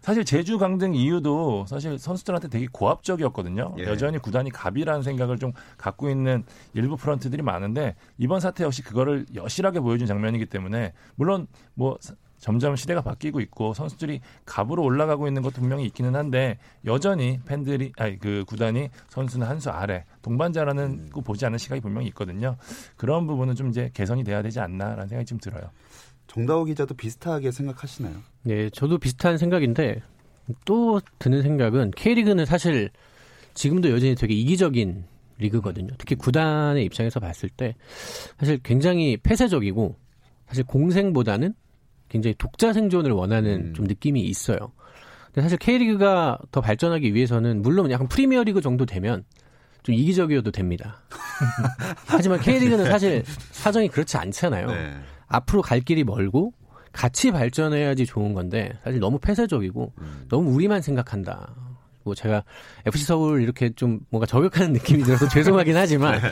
사실 0.00 0.24
제주 0.24 0.58
강등 0.58 0.94
이유도 0.94 1.66
사실 1.66 1.98
선수들한테 1.98 2.48
되게 2.48 2.66
고압적이었거든요. 2.72 3.74
예. 3.78 3.84
여전히 3.84 4.18
구단이 4.18 4.50
갑이라는 4.50 5.02
생각을 5.02 5.38
좀 5.38 5.52
갖고 5.76 6.08
있는 6.08 6.44
일부 6.74 6.96
프런트들이 6.96 7.42
많은데 7.42 7.94
이번 8.18 8.40
사태 8.40 8.64
역시 8.64 8.82
그거를 8.82 9.26
여실하게 9.34 9.80
보여준 9.80 10.06
장면이기 10.06 10.46
때문에 10.46 10.92
물론 11.16 11.46
뭐 11.74 11.98
점점 12.38 12.74
시대가 12.74 13.02
바뀌고 13.02 13.40
있고 13.40 13.74
선수들이 13.74 14.22
갑으로 14.46 14.82
올라가고 14.82 15.28
있는 15.28 15.42
것도 15.42 15.56
분명히 15.60 15.84
있기는 15.84 16.16
한데 16.16 16.58
여전히 16.86 17.38
팬들이 17.44 17.92
아니 17.98 18.18
그 18.18 18.44
구단이 18.46 18.88
선수는 19.10 19.46
한 19.46 19.60
수 19.60 19.68
아래 19.68 20.06
동반자라는 20.22 20.84
음. 20.84 21.10
거 21.12 21.20
보지 21.20 21.44
않는 21.44 21.58
시각이 21.58 21.82
분명히 21.82 22.06
있거든요. 22.08 22.56
그런 22.96 23.26
부분은 23.26 23.56
좀 23.56 23.68
이제 23.68 23.90
개선이 23.92 24.24
돼야 24.24 24.40
되지 24.40 24.58
않나라는 24.58 25.06
생각이 25.06 25.26
좀 25.26 25.36
들어요. 25.38 25.64
정다호 26.30 26.64
기자도 26.64 26.94
비슷하게 26.94 27.50
생각하시나요? 27.50 28.14
네, 28.42 28.70
저도 28.70 28.98
비슷한 28.98 29.36
생각인데 29.36 30.00
또 30.64 31.00
드는 31.18 31.42
생각은 31.42 31.90
K리그는 31.90 32.46
사실 32.46 32.90
지금도 33.54 33.90
여전히 33.90 34.14
되게 34.14 34.34
이기적인 34.34 35.04
리그거든요. 35.38 35.88
특히 35.98 36.14
구단의 36.14 36.84
입장에서 36.84 37.18
봤을 37.18 37.48
때 37.48 37.74
사실 38.38 38.60
굉장히 38.62 39.16
폐쇄적이고 39.16 39.96
사실 40.46 40.62
공생보다는 40.64 41.52
굉장히 42.08 42.34
독자 42.38 42.72
생존을 42.72 43.10
원하는 43.10 43.70
음. 43.70 43.74
좀 43.74 43.86
느낌이 43.86 44.20
있어요. 44.20 44.72
근데 45.26 45.42
사실 45.42 45.58
K리그가 45.58 46.38
더 46.52 46.60
발전하기 46.60 47.12
위해서는 47.12 47.62
물론 47.62 47.90
약간 47.90 48.06
프리미어 48.06 48.44
리그 48.44 48.60
정도 48.60 48.86
되면 48.86 49.24
좀 49.82 49.96
이기적이어도 49.96 50.52
됩니다. 50.52 51.02
하지만 52.06 52.38
K리그는 52.38 52.84
사실 52.84 53.24
사정이 53.50 53.88
그렇지 53.88 54.16
않잖아요. 54.16 54.66
네. 54.68 54.96
앞으로 55.30 55.62
갈 55.62 55.80
길이 55.80 56.04
멀고 56.04 56.52
같이 56.92 57.30
발전해야지 57.30 58.04
좋은 58.04 58.34
건데 58.34 58.72
사실 58.84 59.00
너무 59.00 59.18
폐쇄적이고 59.18 59.92
음. 59.98 60.26
너무 60.28 60.50
우리만 60.52 60.82
생각한다. 60.82 61.54
뭐 62.02 62.14
제가 62.14 62.42
FC 62.86 63.04
서울 63.06 63.42
이렇게 63.42 63.70
좀 63.70 64.00
뭔가 64.10 64.26
저격하는 64.26 64.72
느낌이 64.74 65.02
들어서 65.04 65.26
죄송하긴 65.30 65.76
하지만 65.76 66.20
네. 66.20 66.30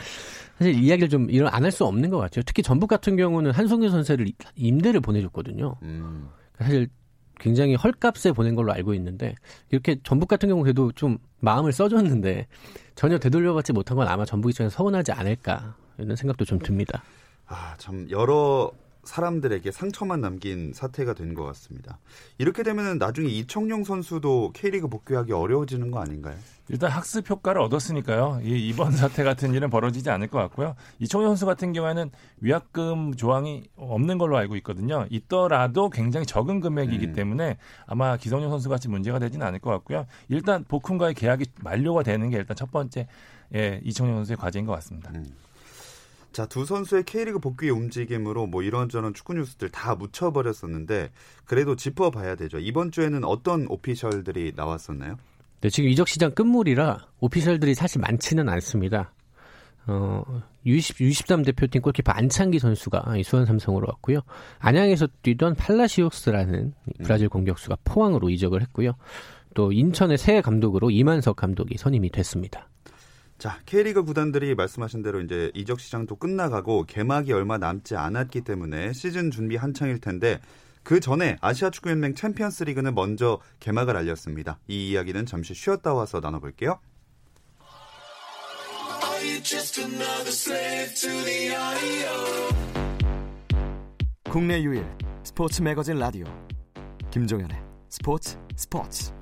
사실 0.58 0.74
이야기를 0.74 1.08
좀 1.08 1.30
이런 1.30 1.48
안 1.54 1.62
할 1.64 1.70
수 1.70 1.84
없는 1.84 2.10
것 2.10 2.18
같아요. 2.18 2.42
특히 2.44 2.62
전북 2.62 2.88
같은 2.88 3.16
경우는 3.16 3.52
한송규 3.52 3.88
선수를 3.88 4.26
임대를 4.56 5.00
보내줬거든요. 5.00 5.76
음. 5.82 6.28
사실 6.58 6.88
굉장히 7.38 7.76
헐값에 7.76 8.32
보낸 8.32 8.56
걸로 8.56 8.72
알고 8.72 8.94
있는데 8.94 9.36
이렇게 9.70 9.96
전북 10.02 10.26
같은 10.28 10.48
경우 10.48 10.62
그래도 10.64 10.90
좀 10.90 11.18
마음을 11.38 11.70
써줬는데 11.70 12.48
전혀 12.96 13.16
되돌려받지 13.18 13.72
못한 13.72 13.96
건 13.96 14.08
아마 14.08 14.24
전북 14.24 14.50
입장에서 14.50 14.74
서운하지 14.76 15.12
않을까 15.12 15.76
이런 15.98 16.16
생각도 16.16 16.44
좀 16.44 16.58
듭니다. 16.58 17.04
아 17.46 17.74
참 17.78 18.08
여러 18.10 18.72
사람들에게 19.08 19.70
상처만 19.70 20.20
남긴 20.20 20.72
사태가 20.74 21.14
된 21.14 21.28
것 21.34 21.44
같습니다. 21.44 21.98
이렇게 22.38 22.62
되면 22.62 22.98
나중에 22.98 23.28
이청용 23.28 23.84
선수도 23.84 24.50
K리그 24.54 24.88
복귀하기 24.88 25.32
어려워지는 25.32 25.90
거 25.90 26.00
아닌가요? 26.00 26.36
일단 26.68 26.90
학습 26.90 27.28
효과를 27.28 27.60
얻었으니까요. 27.62 28.40
이 28.42 28.68
이번 28.68 28.92
사태 28.96 29.24
같은 29.24 29.54
일은 29.54 29.70
벌어지지 29.70 30.10
않을 30.10 30.28
것 30.28 30.38
같고요. 30.38 30.74
이청용 30.98 31.30
선수 31.30 31.46
같은 31.46 31.72
경우에는 31.72 32.10
위약금 32.40 33.14
조항이 33.14 33.64
없는 33.76 34.18
걸로 34.18 34.36
알고 34.36 34.56
있거든요. 34.56 35.06
있더라도 35.10 35.90
굉장히 35.90 36.26
적은 36.26 36.60
금액이기 36.60 37.06
음. 37.08 37.12
때문에 37.12 37.56
아마 37.86 38.16
기성용 38.16 38.50
선수 38.50 38.68
같이 38.68 38.88
문제가 38.88 39.18
되지는 39.18 39.46
않을 39.46 39.58
것 39.60 39.70
같고요. 39.70 40.06
일단 40.28 40.64
복훈과의 40.64 41.14
계약이 41.14 41.46
만료가 41.62 42.02
되는 42.02 42.28
게 42.30 42.36
일단 42.38 42.56
첫 42.56 42.70
번째 42.70 43.06
예, 43.54 43.80
이청용 43.84 44.16
선수의 44.16 44.36
과제인 44.36 44.66
것 44.66 44.72
같습니다. 44.72 45.10
음. 45.14 45.24
자, 46.38 46.47
두 46.47 46.64
선수의 46.64 47.02
K리그 47.02 47.40
복귀의 47.40 47.73
움직임으로 47.73 48.47
뭐 48.47 48.62
이런저런 48.62 49.12
축구 49.12 49.35
뉴스들 49.35 49.71
다 49.71 49.97
묻혀버렸었는데 49.97 51.11
그래도 51.45 51.75
짚어봐야 51.75 52.37
되죠. 52.37 52.61
이번 52.61 52.92
주에는 52.92 53.25
어떤 53.25 53.66
오피셜들이 53.68 54.52
나왔었나요? 54.54 55.16
네, 55.61 55.68
지금 55.68 55.90
이적 55.90 56.07
시장 56.07 56.30
끝물이라 56.30 57.09
오피셜들이 57.18 57.75
사실 57.75 58.00
많지는 58.00 58.49
않습니다. 58.50 59.12
어, 59.88 60.23
U20, 60.64 61.11
U23 61.11 61.45
대표팀 61.45 61.83
골키퍼 61.83 62.12
안창기 62.12 62.61
선수가 62.61 63.14
수원 63.25 63.45
삼성으로 63.45 63.88
왔고요. 63.88 64.21
안양에서 64.61 65.09
뛰던 65.23 65.57
팔라시오스라는 65.57 66.73
브라질 67.02 67.28
공격수가 67.28 67.78
포항으로 67.83 68.30
이적을 68.30 68.62
했고요. 68.62 68.92
또 69.54 69.73
인천의 69.73 70.18
새 70.18 70.40
감독으로 70.40 70.92
이만석 70.92 71.35
감독이 71.35 71.76
선임이 71.76 72.11
됐습니다. 72.11 72.68
자, 73.38 73.61
K리그 73.66 74.02
구단들이 74.02 74.57
말씀하신 74.57 75.02
대로 75.02 75.21
이제 75.21 75.52
이적 75.54 75.78
시장도 75.78 76.16
끝나가고 76.16 76.85
개막이 76.85 77.33
얼마 77.33 77.57
남지 77.57 77.95
않았기 77.95 78.40
때문에 78.40 78.92
시즌 78.92 79.30
준비 79.30 79.54
한창일 79.54 80.00
텐데 80.00 80.40
그 80.83 80.99
전에 80.99 81.37
아시아 81.40 81.71
축구연맹 81.71 82.14
챔피언스 82.14 82.64
리그는 82.64 82.97
먼저 82.97 83.38
개막을 83.61 83.97
알렸습니다. 83.97 84.59
이 84.66 84.90
이야기는 84.90 85.25
잠시 85.26 85.54
쉬었다 85.54 85.95
와서 85.95 86.18
나눠볼게요. 86.18 86.80
국내 94.25 94.61
유일 94.62 94.85
스포츠 95.23 95.62
매거진 95.62 95.99
라디오 95.99 96.26
김종현의 97.11 97.57
스포츠 97.88 98.37
스포츠 98.57 99.12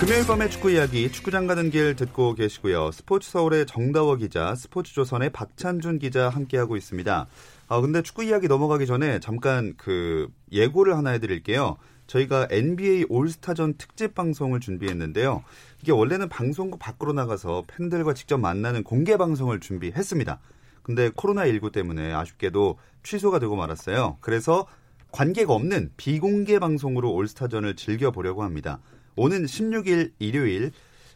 금요일 0.00 0.26
밤의 0.26 0.50
축구 0.50 0.70
이야기 0.70 1.12
축구장 1.12 1.46
가는 1.46 1.70
길 1.70 1.94
듣고 1.94 2.34
계시고요. 2.34 2.90
스포츠 2.90 3.30
서울의 3.30 3.66
정다워 3.66 4.16
기자, 4.16 4.54
스포츠 4.54 4.94
조선의 4.94 5.30
박찬준 5.30 5.98
기자 5.98 6.28
함께하고 6.28 6.76
있습니다. 6.76 7.26
아 7.68 7.80
근데 7.80 8.02
축구 8.02 8.24
이야기 8.24 8.48
넘어가기 8.48 8.86
전에 8.86 9.20
잠깐 9.20 9.74
그 9.76 10.28
예고를 10.52 10.96
하나 10.96 11.10
해드릴게요. 11.10 11.76
저희가 12.06 12.48
NBA 12.50 13.06
올스타전 13.08 13.74
특집 13.78 14.14
방송을 14.14 14.58
준비했는데요. 14.60 15.44
이게 15.82 15.92
원래는 15.92 16.28
방송국 16.28 16.80
밖으로 16.80 17.12
나가서 17.12 17.64
팬들과 17.68 18.14
직접 18.14 18.38
만나는 18.38 18.82
공개 18.82 19.16
방송을 19.16 19.60
준비했습니다. 19.60 20.40
근데 20.82 21.10
코로나19 21.10 21.72
때문에 21.72 22.12
아쉽게도 22.12 22.78
취소가 23.02 23.38
되고 23.38 23.54
말았어요. 23.54 24.16
그래서 24.20 24.66
관계가 25.12 25.52
없는 25.52 25.92
비공개 25.96 26.58
방송으로 26.58 27.12
올스타전을 27.12 27.76
즐겨보려고 27.76 28.42
합니다. 28.42 28.80
오는 29.16 29.44
16일 29.44 30.12
일요일 30.18 30.70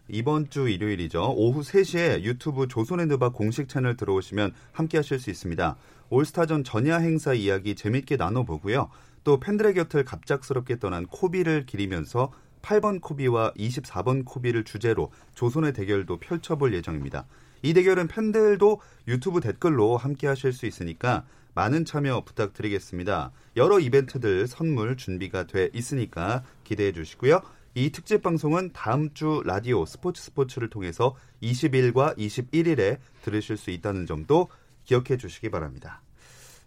이번 0.08 0.50
주 0.50 0.68
일요일이죠. 0.68 1.32
오후 1.36 1.60
3시에 1.62 2.22
유튜브 2.22 2.66
조선의 2.68 3.06
누바 3.06 3.30
공식 3.30 3.68
채널 3.68 3.96
들어오시면 3.96 4.52
함께 4.72 4.98
하실 4.98 5.18
수 5.18 5.30
있습니다. 5.30 5.76
올스타전 6.10 6.64
전야 6.64 6.98
행사 6.98 7.32
이야기 7.32 7.74
재밌게 7.74 8.16
나눠보고요. 8.16 8.90
또 9.22 9.40
팬들의 9.40 9.74
곁을 9.74 10.04
갑작스럽게 10.04 10.78
떠난 10.78 11.06
코비를 11.06 11.64
기리면서 11.66 12.32
8번 12.62 13.00
코비와 13.00 13.52
24번 13.54 14.24
코비를 14.24 14.64
주제로 14.64 15.10
조선의 15.34 15.72
대결도 15.72 16.18
펼쳐볼 16.18 16.74
예정입니다. 16.74 17.26
이 17.62 17.72
대결은 17.72 18.08
팬들도 18.08 18.80
유튜브 19.08 19.40
댓글로 19.40 19.96
함께 19.96 20.26
하실 20.26 20.52
수 20.52 20.66
있으니까 20.66 21.24
많은 21.54 21.84
참여 21.84 22.24
부탁드리겠습니다. 22.24 23.30
여러 23.56 23.78
이벤트들 23.78 24.46
선물 24.46 24.96
준비가 24.96 25.46
돼 25.46 25.70
있으니까 25.72 26.42
기대해 26.64 26.92
주시고요. 26.92 27.40
이 27.76 27.90
특집 27.90 28.22
방송은 28.22 28.70
다음 28.72 29.12
주 29.14 29.42
라디오 29.44 29.84
스포츠 29.84 30.22
스포츠를 30.22 30.70
통해서 30.70 31.16
20일과 31.42 32.16
21일에 32.16 32.98
들으실 33.22 33.56
수 33.56 33.72
있다는 33.72 34.06
점도 34.06 34.48
기억해 34.84 35.16
주시기 35.16 35.50
바랍니다. 35.50 36.00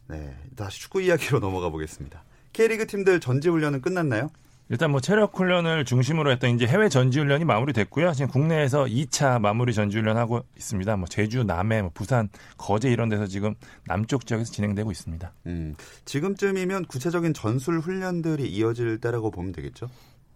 네, 0.10 0.36
다시 0.58 0.82
축구 0.82 1.02
이야기로 1.02 1.40
넘어가 1.40 1.70
보겠습니다. 1.70 2.26
K리그 2.52 2.88
팀들 2.88 3.22
전지 3.22 3.48
훈련은 3.48 3.80
끝났나요? 3.82 4.32
일단 4.70 4.92
뭐 4.92 5.00
체력 5.00 5.34
훈련을 5.40 5.86
중심으로 5.86 6.30
했던 6.30 6.54
이제 6.54 6.68
해외 6.68 6.90
전지 6.90 7.20
훈련이 7.20 7.46
마무리됐고요. 7.46 8.12
지금 8.12 8.30
국내에서 8.30 8.84
2차 8.84 9.40
마무리 9.40 9.74
전지 9.74 9.98
훈련 9.98 10.18
하고 10.18 10.42
있습니다. 10.58 10.98
뭐 10.98 11.08
제주, 11.08 11.46
남해, 11.46 11.84
뭐 11.84 11.92
부산, 11.94 12.28
거제 12.58 12.92
이런 12.92 13.08
데서 13.08 13.28
지금 13.28 13.56
남쪽 13.86 14.26
지역에서 14.26 14.52
진행되고 14.52 14.92
있습니다. 14.92 15.32
음, 15.46 15.76
지금쯤이면 16.04 16.86
구체적인 16.86 17.34
전술 17.34 17.80
훈련들이 17.80 18.50
이어질 18.50 19.00
때라고 19.00 19.32
보면 19.32 19.54
되겠죠? 19.54 19.90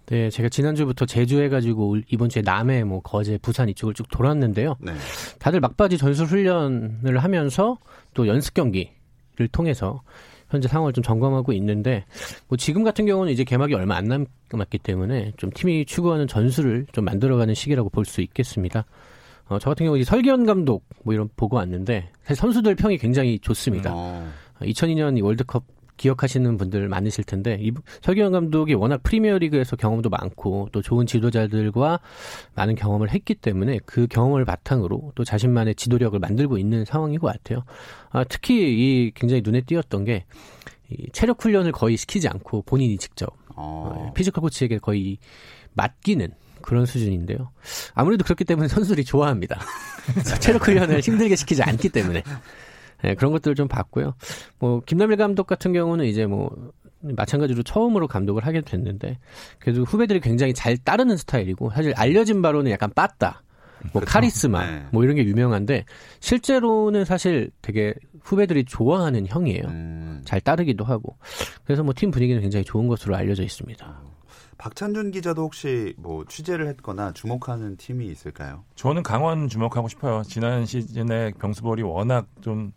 네, 0.08 0.30
제가 0.30 0.50
지난주부터 0.50 1.06
제주 1.06 1.42
해가지고 1.42 1.98
이번 2.10 2.30
주에 2.30 2.42
남해, 2.42 2.84
뭐 2.84 3.02
거제, 3.02 3.38
부산 3.38 3.70
이쪽을 3.70 3.94
쭉 3.94 4.10
돌았는데요. 4.10 4.76
네. 4.80 4.94
다들 5.40 5.60
막바지 5.62 5.98
전술 5.98 6.26
훈련을 6.28 7.20
하면서 7.20 7.78
또 8.14 8.28
연습 8.28 8.54
경기를 8.54 8.90
통해서 9.52 10.02
현재 10.50 10.68
상황을 10.68 10.92
좀 10.92 11.02
점검하고 11.02 11.54
있는데 11.54 12.04
뭐 12.50 12.58
지금 12.58 12.84
같은 12.84 13.06
경우는 13.06 13.32
이제 13.32 13.46
개막이 13.46 13.74
얼마 13.74 13.96
안 13.96 14.28
남았기 14.52 14.80
때문에 14.80 15.32
좀 15.38 15.50
팀이 15.54 15.86
추구하는 15.86 16.28
전술을 16.28 16.88
좀 16.92 17.06
만들어가는 17.06 17.54
시기라고 17.54 17.90
볼 17.90 18.04
수 18.04 18.20
있겠습니다. 18.22 18.84
어, 19.48 19.60
저 19.60 19.70
같은 19.70 19.86
경우 19.86 19.98
이제 19.98 20.04
설기현 20.04 20.46
감독 20.46 20.84
뭐 21.04 21.14
이런 21.14 21.30
보고 21.38 21.56
왔는데 21.56 22.10
사실 22.24 22.36
선수들 22.36 22.76
평이 22.76 22.98
굉장히 22.98 23.40
좋습니다. 23.40 23.94
음. 23.94 24.32
2002년 24.62 25.24
월드컵 25.24 25.64
기억하시는 26.02 26.58
분들 26.58 26.90
많으실 26.90 27.24
텐데 27.24 27.58
이 27.62 27.72
설기현 28.02 28.32
감독이 28.32 28.74
워낙 28.74 29.02
프리미어리그에서 29.04 29.76
경험도 29.76 30.10
많고 30.10 30.70
또 30.72 30.82
좋은 30.82 31.06
지도자들과 31.06 32.00
많은 32.56 32.76
경험을 32.76 33.12
했기 33.12 33.36
때문에 33.36 33.80
그 33.86 34.08
경험을 34.08 34.46
바탕으로 34.46 35.12
또 35.16 35.24
자신만의 35.24 35.76
지도력을 35.76 36.18
만들고 36.18 36.58
있는 36.58 36.86
상황인 36.86 37.20
것 37.20 37.28
같아요. 37.28 37.64
아, 38.10 38.24
특히 38.24 38.56
이 38.56 39.12
굉장히 39.14 39.42
눈에 39.44 39.62
띄었던 39.62 40.06
게 40.06 40.26
이 40.92 41.08
체력 41.14 41.44
훈련을 41.44 41.72
거의 41.72 41.98
시키지 41.98 42.28
않고 42.28 42.64
본인이 42.64 42.98
직접 42.98 43.30
어. 43.56 44.10
어 44.10 44.14
피지컬 44.14 44.42
코치에게 44.42 44.80
거의 44.80 45.18
맡기는 45.74 46.30
그런 46.62 46.86
수준인데요. 46.86 47.52
아무래도 47.96 48.24
그렇기 48.24 48.44
때문에 48.44 48.68
선수들이 48.68 49.04
좋아합니다. 49.04 49.60
체력 50.40 50.68
훈련을 50.68 51.00
힘들게 51.00 51.36
시키지 51.36 51.64
않기 51.64 51.90
때문에. 51.90 52.24
네, 53.04 53.16
그런 53.16 53.32
것들을 53.32 53.56
좀 53.56 53.68
봤고요. 53.68 54.14
뭐 54.60 54.82
김남일 54.86 55.18
감독 55.18 55.48
같은 55.48 55.74
경우는 55.74 56.06
이제 56.06 56.26
뭐 56.26 56.50
마찬가지로 57.02 57.64
처음으로 57.64 58.08
감독을 58.08 58.46
하게 58.46 58.62
됐는데 58.62 59.18
그래도 59.60 59.84
후배들이 59.84 60.20
굉장히 60.20 60.54
잘 60.54 60.78
따르는 60.78 61.18
스타일이고 61.18 61.72
사실 61.72 61.94
알려진 61.96 62.42
바로는 62.42 62.72
약간 62.72 62.92
빠따 62.94 63.42
뭐 63.92 64.02
그렇죠. 64.02 64.06
카리스마 64.12 64.66
네. 64.70 64.86
뭐 64.92 65.04
이런 65.04 65.16
게 65.16 65.26
유명한데 65.26 65.86
실제로는 66.20 67.06
사실 67.06 67.50
되게 67.64 67.96
후배들이 68.22 68.66
좋아하는 68.66 69.26
형이에요. 69.26 69.64
음. 69.66 70.22
잘 70.24 70.40
따르기도 70.40 70.84
하고 70.84 71.18
그래서 71.64 71.82
뭐 71.82 71.94
팀 71.94 72.12
분위기는 72.12 72.40
굉장히 72.40 72.64
좋은 72.64 72.88
것으로 72.88 73.16
알려져 73.16 73.42
있습니다. 73.42 74.02
박찬준 74.60 75.10
기자도 75.10 75.42
혹시 75.42 75.96
뭐 75.98 76.24
취재를 76.30 76.68
했거나 76.68 77.14
주목하는 77.14 77.78
팀이 77.78 78.06
있을까요? 78.06 78.64
저는 78.76 79.02
강원 79.02 79.48
주목하고 79.48 79.88
싶어요. 79.88 80.22
지난 80.24 80.68
시즌에 80.68 81.32
병수볼이 81.40 81.82
워낙 81.82 82.28
좀 82.42 82.72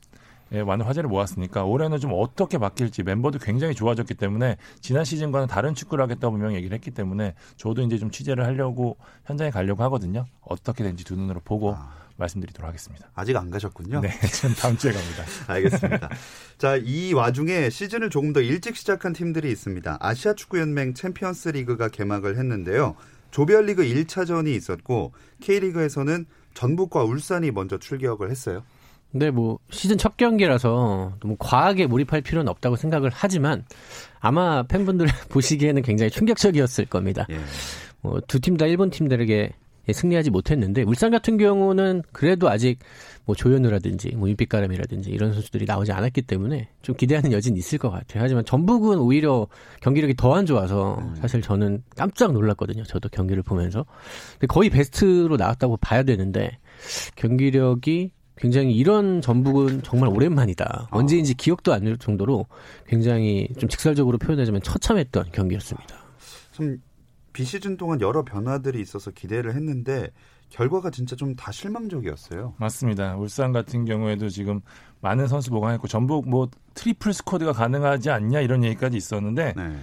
예, 0.54 0.62
많은 0.62 0.86
화제를 0.86 1.08
모았으니까 1.08 1.64
올해는 1.64 1.98
좀 1.98 2.12
어떻게 2.14 2.58
바뀔지 2.58 3.02
멤버도 3.02 3.40
굉장히 3.40 3.74
좋아졌기 3.74 4.14
때문에 4.14 4.56
지난 4.80 5.04
시즌과는 5.04 5.48
다른 5.48 5.74
축구를 5.74 6.02
하겠다고 6.04 6.30
분명히 6.32 6.54
얘기를 6.56 6.74
했기 6.74 6.90
때문에 6.92 7.34
저도 7.56 7.82
이제 7.82 7.98
좀 7.98 8.10
취재를 8.10 8.44
하려고 8.44 8.96
현장에 9.26 9.50
가려고 9.50 9.82
하거든요. 9.84 10.26
어떻게 10.40 10.84
된지 10.84 11.04
두 11.04 11.16
눈으로 11.16 11.40
보고 11.44 11.74
아. 11.74 11.92
말씀드리도록 12.16 12.68
하겠습니다. 12.68 13.08
아직 13.14 13.36
안 13.36 13.50
가셨군요. 13.50 14.00
네, 14.00 14.08
전 14.40 14.54
다음 14.54 14.76
주에 14.76 14.92
갑니다. 14.92 15.24
알겠습니다. 15.52 16.08
자, 16.58 16.76
이 16.76 17.12
와중에 17.12 17.70
시즌을 17.70 18.10
조금 18.10 18.32
더 18.32 18.40
일찍 18.40 18.76
시작한 18.76 19.12
팀들이 19.12 19.50
있습니다. 19.50 19.98
아시아 20.00 20.34
축구 20.34 20.60
연맹 20.60 20.94
챔피언스 20.94 21.48
리그가 21.48 21.88
개막을 21.88 22.38
했는데요. 22.38 22.94
조별리그 23.32 23.82
1차전이 23.82 24.54
있었고 24.54 25.12
K리그에서는 25.40 26.26
전북과 26.54 27.02
울산이 27.02 27.50
먼저 27.50 27.78
출격을 27.78 28.30
했어요. 28.30 28.62
네, 29.16 29.30
뭐 29.30 29.58
시즌 29.70 29.96
첫 29.96 30.16
경기라서 30.16 31.14
너무 31.20 31.36
과하게 31.38 31.86
몰입할 31.86 32.20
필요는 32.20 32.48
없다고 32.48 32.74
생각을 32.76 33.10
하지만 33.12 33.64
아마 34.20 34.64
팬분들 34.64 35.06
보시기에는 35.30 35.82
굉장히 35.82 36.10
충격적이었을 36.10 36.86
겁니다. 36.86 37.26
예. 37.30 37.38
뭐 38.02 38.20
두 38.26 38.40
팀 38.40 38.56
다 38.56 38.66
일본 38.66 38.90
팀들에게 38.90 39.52
승리하지 39.92 40.30
못했는데 40.30 40.82
울산 40.82 41.10
같은 41.10 41.36
경우는 41.36 42.02
그래도 42.10 42.48
아직 42.48 42.78
뭐 43.26 43.36
조현우라든지 43.36 44.14
뭐 44.16 44.28
윤빛가람이라든지 44.30 45.10
이런 45.10 45.32
선수들이 45.34 45.66
나오지 45.66 45.92
않았기 45.92 46.22
때문에 46.22 46.68
좀 46.82 46.96
기대하는 46.96 47.32
여지는 47.32 47.56
있을 47.58 47.78
것 47.78 47.90
같아요. 47.90 48.22
하지만 48.22 48.44
전북은 48.46 48.98
오히려 48.98 49.46
경기력이 49.82 50.14
더 50.16 50.34
안 50.34 50.46
좋아서 50.46 50.96
음. 51.00 51.14
사실 51.20 51.40
저는 51.42 51.82
깜짝 51.96 52.32
놀랐거든요. 52.32 52.82
저도 52.84 53.10
경기를 53.10 53.42
보면서 53.42 53.84
거의 54.48 54.70
베스트로 54.70 55.36
나왔다고 55.36 55.76
봐야 55.76 56.02
되는데 56.02 56.58
경기력이 57.16 58.10
굉장히 58.36 58.74
이런 58.74 59.20
전북은 59.20 59.82
정말 59.82 60.08
오랜만이다. 60.10 60.88
아. 60.90 60.96
언제인지 60.96 61.34
기억도 61.34 61.72
안 61.72 61.84
날 61.84 61.96
정도로 61.98 62.46
굉장히 62.86 63.48
좀 63.58 63.68
직설적으로 63.68 64.18
표현하자면 64.18 64.62
처참했던 64.62 65.26
경기였습니다. 65.32 65.96
좀 66.52 66.78
비시즌 67.32 67.76
동안 67.76 68.00
여러 68.00 68.22
변화들이 68.24 68.80
있어서 68.80 69.10
기대를 69.10 69.54
했는데 69.54 70.08
결과가 70.50 70.90
진짜 70.90 71.16
좀 71.16 71.34
다 71.36 71.50
실망적이었어요. 71.52 72.54
맞습니다. 72.58 73.16
울산 73.16 73.52
같은 73.52 73.84
경우에도 73.84 74.28
지금 74.28 74.60
많은 75.00 75.26
선수 75.26 75.50
보강했고 75.50 75.88
전북 75.88 76.28
뭐 76.28 76.48
트리플 76.74 77.12
스쿼드가 77.12 77.52
가능하지 77.52 78.10
않냐 78.10 78.40
이런 78.40 78.62
얘기까지 78.64 78.96
있었는데 78.96 79.54
네. 79.56 79.76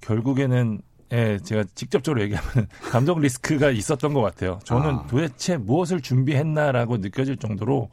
결국에는 0.00 0.80
예, 1.12 1.38
제가 1.42 1.64
직접적으로 1.74 2.20
얘기하면 2.22 2.66
감독 2.90 3.20
리스크가 3.20 3.70
있었던 3.70 4.12
것 4.12 4.22
같아요. 4.22 4.58
저는 4.64 4.90
아. 4.90 5.06
도대체 5.06 5.56
무엇을 5.56 6.00
준비했나라고 6.00 6.98
느껴질 6.98 7.36
정도로 7.36 7.88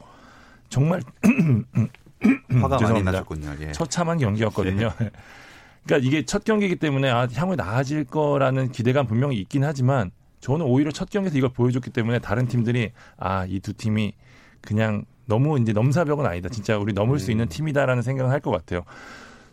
정말 0.68 1.00
화가 2.60 2.78
많이 2.80 3.02
나셨군요. 3.02 3.54
예. 3.60 3.72
처참한 3.72 4.18
경기였거든요. 4.18 4.90
예. 5.00 5.10
그러니까 5.84 6.08
이게 6.08 6.24
첫 6.24 6.44
경기이기 6.44 6.76
때문에 6.76 7.10
아, 7.10 7.28
향후 7.34 7.56
나아질 7.56 8.04
거라는 8.04 8.72
기대감 8.72 9.06
분명히 9.06 9.36
있긴 9.38 9.64
하지만 9.64 10.10
저는 10.40 10.64
오히려 10.64 10.90
첫 10.90 11.10
경기에서 11.10 11.36
이걸 11.38 11.50
보여줬기 11.52 11.90
때문에 11.90 12.18
다른 12.20 12.46
팀들이 12.48 12.92
아 13.18 13.44
이 13.46 13.60
두 13.60 13.72
팀이 13.74 14.14
그냥 14.62 15.04
너무 15.26 15.58
이제 15.60 15.72
넘사벽은 15.72 16.24
아니다. 16.26 16.48
진짜 16.48 16.78
우리 16.78 16.92
넘을 16.94 17.18
수 17.18 17.30
있는 17.30 17.48
팀이다라는 17.48 18.02
생각을 18.02 18.30
할 18.32 18.40
것 18.40 18.50
같아요. 18.50 18.82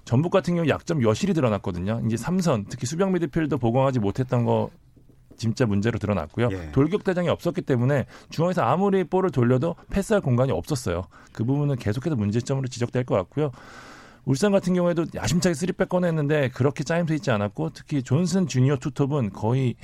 전북 0.05 0.31
같은 0.31 0.55
경우 0.55 0.67
약점 0.67 1.03
여실히 1.03 1.33
드러났거든요. 1.33 2.01
이제 2.05 2.17
삼선 2.17 2.65
특히 2.69 2.85
수병 2.85 3.11
미드필더 3.13 3.57
보강하지 3.57 3.99
못했던 3.99 4.45
거 4.45 4.69
진짜 5.37 5.65
문제로 5.65 5.97
드러났고요. 5.97 6.49
예. 6.51 6.71
돌격 6.71 7.03
대장이 7.03 7.29
없었기 7.29 7.61
때문에 7.61 8.05
중앙에서 8.29 8.61
아무리 8.61 9.03
볼을 9.03 9.31
돌려도 9.31 9.75
패스할 9.89 10.21
공간이 10.21 10.51
없었어요. 10.51 11.03
그 11.33 11.43
부분은 11.43 11.77
계속해서 11.77 12.15
문제점으로 12.15 12.67
지적될 12.67 13.05
것 13.05 13.15
같고요. 13.15 13.51
울산 14.25 14.51
같은 14.51 14.73
경우에도 14.73 15.05
야심차게 15.15 15.55
쓰리백 15.55 15.89
꺼냈는데 15.89 16.49
그렇게 16.49 16.83
짜임새 16.83 17.15
있지 17.15 17.31
않았고 17.31 17.71
특히 17.73 18.03
존슨 18.03 18.45
주니어 18.45 18.77
투톱은 18.77 19.31
거의 19.31 19.75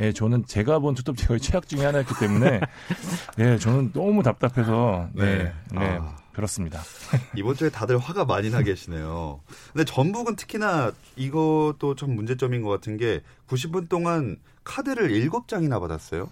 예, 0.00 0.12
저는 0.12 0.44
제가 0.46 0.80
본 0.80 0.94
투톱 0.94 1.16
제거의 1.16 1.40
최악 1.40 1.68
중에 1.68 1.84
하나였기 1.84 2.14
때문에 2.18 2.60
예, 3.38 3.58
저는 3.58 3.92
너무 3.92 4.22
답답해서 4.22 5.08
네, 5.12 5.24
네. 5.24 5.52
네, 5.72 5.98
아. 6.00 6.16
그렇습니다. 6.32 6.80
이번 7.36 7.54
주에 7.54 7.70
다들 7.70 7.98
화가 7.98 8.24
많이 8.24 8.50
나 8.50 8.60
계시네요. 8.62 9.40
근데 9.72 9.84
전북은 9.84 10.34
특히나 10.34 10.92
이것도 11.16 11.94
좀 11.96 12.16
문제점인 12.16 12.62
것 12.62 12.70
같은 12.70 12.96
게 12.96 13.20
90분 13.46 13.88
동안 13.88 14.36
카드를 14.64 15.10
7장이나 15.10 15.78
받았어요. 15.78 16.28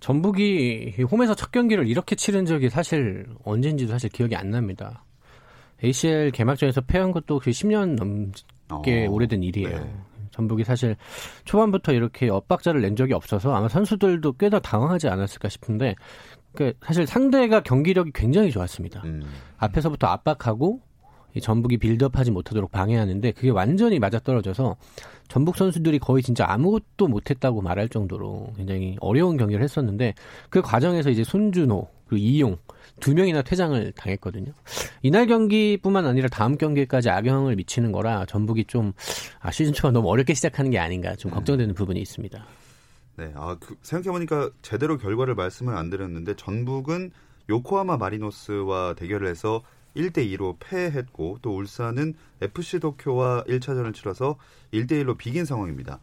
전북이 0.00 0.96
홈에서 1.10 1.34
첫 1.34 1.52
경기를 1.52 1.86
이렇게 1.88 2.16
치른 2.16 2.46
적이 2.46 2.70
사실 2.70 3.26
언젠지도 3.44 3.92
사실 3.92 4.08
기억이 4.10 4.34
안 4.34 4.50
납니다. 4.50 5.04
ACL 5.82 6.30
개막전에서 6.30 6.82
패한 6.82 7.12
것도 7.12 7.40
그 7.40 7.50
10년 7.50 7.96
넘게 8.68 9.06
어, 9.06 9.10
오래된 9.10 9.42
일이에요. 9.42 9.78
네. 9.78 9.94
전북이 10.34 10.64
사실 10.64 10.96
초반부터 11.44 11.92
이렇게 11.92 12.28
엇박자를 12.28 12.80
낸 12.82 12.96
적이 12.96 13.12
없어서 13.14 13.54
아마 13.54 13.68
선수들도 13.68 14.32
꽤 14.34 14.50
더 14.50 14.58
당황하지 14.60 15.08
않았을까 15.08 15.48
싶은데 15.48 15.94
그 16.54 16.74
사실 16.84 17.06
상대가 17.06 17.60
경기력이 17.60 18.10
굉장히 18.14 18.50
좋았습니다. 18.50 19.02
음. 19.04 19.22
앞에서부터 19.58 20.06
압박하고 20.08 20.80
이 21.34 21.40
전북이 21.40 21.78
빌드업하지 21.78 22.30
못하도록 22.30 22.70
방해하는데 22.70 23.32
그게 23.32 23.50
완전히 23.50 23.98
맞아떨어져서 23.98 24.76
전북 25.26 25.56
선수들이 25.56 25.98
거의 25.98 26.22
진짜 26.22 26.44
아무것도 26.48 27.08
못했다고 27.08 27.60
말할 27.62 27.88
정도로 27.88 28.52
굉장히 28.56 28.96
어려운 29.00 29.36
경기를 29.36 29.62
했었는데 29.64 30.14
그 30.50 30.62
과정에서 30.62 31.10
이제 31.10 31.24
손준호 31.24 31.88
그리고 32.06 32.24
이용 32.24 32.56
두 33.00 33.14
명이나 33.14 33.42
퇴장을 33.42 33.92
당했거든요. 33.92 34.52
이날 35.02 35.26
경기뿐만 35.26 36.06
아니라 36.06 36.28
다음 36.28 36.56
경기까지 36.56 37.10
악영향을 37.10 37.56
미치는 37.56 37.92
거라 37.92 38.24
전북이 38.26 38.64
좀 38.66 38.92
아, 39.40 39.50
시즌 39.50 39.72
초가 39.72 39.90
너무 39.90 40.08
어렵게 40.10 40.34
시작하는 40.34 40.70
게 40.70 40.78
아닌가 40.78 41.16
좀 41.16 41.30
걱정되는 41.30 41.74
부분이 41.74 42.00
있습니다. 42.00 42.44
네, 43.16 43.32
아, 43.36 43.56
그, 43.60 43.76
생각해보니까 43.82 44.50
제대로 44.62 44.98
결과를 44.98 45.34
말씀을 45.34 45.76
안 45.76 45.90
드렸는데 45.90 46.34
전북은 46.36 47.10
요코하마 47.48 47.96
마리노스와 47.96 48.94
대결을 48.94 49.28
해서 49.28 49.62
1대2로 49.96 50.56
패했고 50.58 51.38
또 51.42 51.54
울산은 51.56 52.14
FC 52.42 52.80
도쿄와 52.80 53.44
1차전을 53.44 53.94
치러서 53.94 54.36
1대1로 54.72 55.16
비긴 55.16 55.44
상황입니다. 55.44 56.00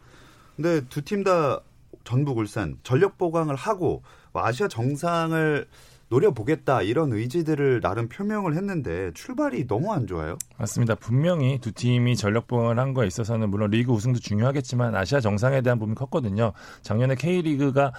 근데 0.56 0.82
두 0.88 1.02
팀 1.02 1.24
다 1.24 1.60
전북 2.06 2.38
울산 2.38 2.78
전력 2.84 3.18
보강을 3.18 3.56
하고 3.56 4.02
아시아 4.34 4.68
정상을 4.70 5.68
노려보겠다 6.12 6.82
이런 6.82 7.14
의지들을 7.14 7.80
나름 7.80 8.10
표명을 8.10 8.56
했는데 8.56 9.12
출발이 9.14 9.66
너무 9.66 9.94
안 9.94 10.06
좋아요. 10.06 10.38
맞습니다. 10.58 10.96
분명히 10.96 11.58
두 11.60 11.72
팀이 11.72 12.18
전력 12.18 12.48
보강을 12.48 12.78
한 12.78 12.94
거에 12.94 13.08
있어서는 13.08 13.50
물론 13.50 13.72
리그 13.72 13.92
우승도 13.94 14.20
중요하겠지만 14.20 14.94
아시아 14.94 15.22
정상에 15.22 15.62
대한 15.62 15.80
부분이 15.80 15.96
컸거든요. 15.96 16.52
작년에 16.82 17.16
K리그가 17.16 17.94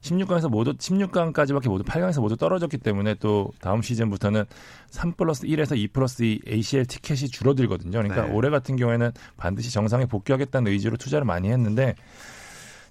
16강에서 0.00 0.48
모두 0.48 0.74
16강까지밖에 0.74 1.68
모두 1.68 1.82
8강에서 1.82 2.20
모두 2.20 2.36
떨어졌기 2.36 2.78
때문에 2.78 3.14
또 3.14 3.50
다음 3.60 3.82
시즌부터는 3.82 4.44
3 4.90 5.14
플러스 5.14 5.46
1에서 5.46 5.76
2 5.76 5.88
플러스 5.88 6.22
2 6.22 6.42
ACL 6.46 6.86
티켓이 6.86 7.28
줄어들거든요. 7.28 7.98
그러니까 7.98 8.26
네. 8.26 8.32
올해 8.32 8.50
같은 8.50 8.76
경우에는 8.76 9.10
반드시 9.36 9.72
정상에 9.72 10.06
복귀하겠다는 10.06 10.70
의지로 10.70 10.96
투자를 10.96 11.24
많이 11.24 11.50
했는데 11.50 11.96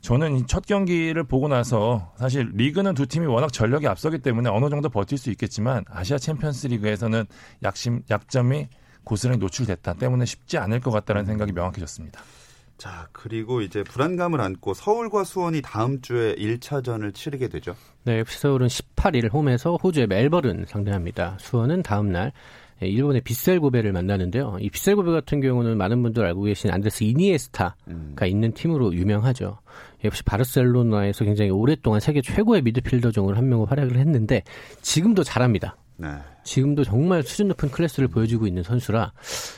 저는 0.05 0.35
이 0.35 0.41
첫 0.41 0.67
경기를 0.67 1.23
보고 1.23 1.47
나서 1.47 2.13
사실 2.15 2.51
리그는 2.53 2.93
두 2.93 3.07
팀이 3.07 3.25
워낙 3.25 3.51
전력이 3.51 3.87
앞서기 3.87 4.19
때문에 4.19 4.51
어느 4.51 4.69
정도 4.69 4.87
버틸 4.87 5.17
수 5.17 5.31
있겠지만 5.31 5.83
아시아 5.89 6.19
챔피언스 6.19 6.67
리그에서는 6.67 7.25
약심 7.63 8.03
약점이 8.11 8.67
고스란히 9.03 9.39
노출됐다 9.39 9.95
때문에 9.95 10.25
쉽지 10.25 10.59
않을 10.59 10.79
것 10.79 10.91
같다는 10.91 11.25
생각이 11.25 11.53
명확해졌습니다. 11.53 12.21
자, 12.77 13.07
그리고 13.13 13.61
이제 13.61 13.81
불안감을 13.81 14.41
안고 14.41 14.75
서울과 14.75 15.23
수원이 15.23 15.63
다음 15.63 15.99
주에 16.01 16.35
1차전을 16.35 17.15
치르게 17.15 17.47
되죠. 17.47 17.75
네, 18.03 18.19
FC 18.19 18.41
서울은 18.41 18.67
18일 18.67 19.33
홈에서 19.33 19.75
호주의 19.81 20.05
멜버른 20.05 20.65
상대합니다. 20.67 21.37
수원은 21.39 21.81
다음 21.81 22.11
날 22.11 22.31
예, 22.83 22.87
일본의 22.87 23.21
비셀 23.21 23.49
고베를 23.49 23.93
만나는데요. 23.93 24.57
이 24.59 24.69
비셀 24.69 24.92
고베 24.92 25.11
같은 25.11 25.39
경우는 25.39 25.77
많은 25.77 26.03
분들 26.03 26.25
알고 26.25 26.43
계신 26.43 26.71
안드레스 26.71 27.05
이니에스타가 27.05 27.75
음. 27.87 28.15
있는 28.25 28.53
팀으로 28.53 28.93
유명하죠. 28.93 29.59
역시 30.05 30.23
바르셀로나에서 30.23 31.25
굉장히 31.25 31.51
오랫동안 31.51 31.99
세계 31.99 32.21
최고의 32.21 32.61
미드필더 32.61 33.11
중의 33.11 33.37
한 33.37 33.49
명으로 33.49 33.67
활약을 33.67 33.97
했는데 33.97 34.43
지금도 34.81 35.23
잘합니다. 35.23 35.77
네. 35.97 36.09
지금도 36.43 36.83
정말 36.83 37.23
수준 37.23 37.47
높은 37.47 37.69
클래스를 37.69 38.07
보여주고 38.09 38.47
있는 38.47 38.63
선수라 38.63 39.13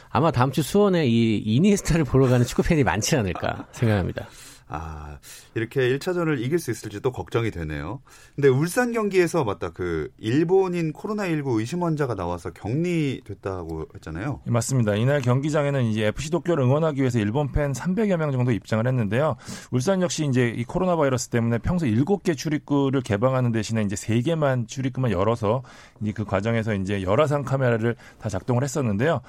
아마 0.09 0.31
다음 0.31 0.51
주 0.51 0.61
수원에 0.61 1.07
이 1.07 1.37
이니에스타를 1.37 2.05
보러 2.05 2.27
가는 2.27 2.45
축구 2.45 2.63
팬이 2.63 2.83
많지 2.83 3.15
않을까 3.15 3.67
생각합니다. 3.71 4.27
아, 4.69 5.19
이렇게 5.55 5.81
1차전을 5.97 6.41
이길 6.41 6.59
수 6.59 6.71
있을지도 6.71 7.11
걱정이 7.11 7.51
되네요. 7.51 8.01
근데 8.35 8.49
울산 8.49 8.91
경기에서 8.91 9.43
맞다. 9.43 9.71
그 9.71 10.09
일본인 10.17 10.91
코로나19 10.93 11.59
의심 11.59 11.83
환자가 11.83 12.15
나와서 12.15 12.51
격리됐다고 12.51 13.87
했잖아요. 13.95 14.41
예, 14.45 14.51
맞습니다. 14.51 14.95
이날 14.95 15.21
경기장에는 15.21 15.83
이제 15.85 16.05
FC 16.07 16.29
도쿄를 16.31 16.63
응원하기 16.63 16.99
위해서 16.99 17.19
일본 17.19 17.51
팬 17.51 17.71
300여 17.71 18.17
명 18.17 18.31
정도 18.31 18.51
입장을 18.51 18.85
했는데요. 18.85 19.37
울산 19.71 20.01
역시 20.01 20.25
이제 20.25 20.53
이 20.55 20.63
코로나 20.65 20.95
바이러스 20.95 21.29
때문에 21.29 21.59
평소 21.59 21.85
7개 21.85 22.35
출입구를 22.35 23.01
개방하는 23.01 23.51
대신에 23.51 23.81
이제 23.83 23.95
3개만 23.95 24.67
출입구만 24.67 25.11
열어서 25.11 25.63
이제 26.01 26.11
그 26.11 26.25
과정에서 26.25 26.73
이제 26.73 27.01
열화상 27.01 27.43
카메라를 27.43 27.95
다 28.19 28.27
작동을 28.27 28.63
했었는데요. 28.63 29.21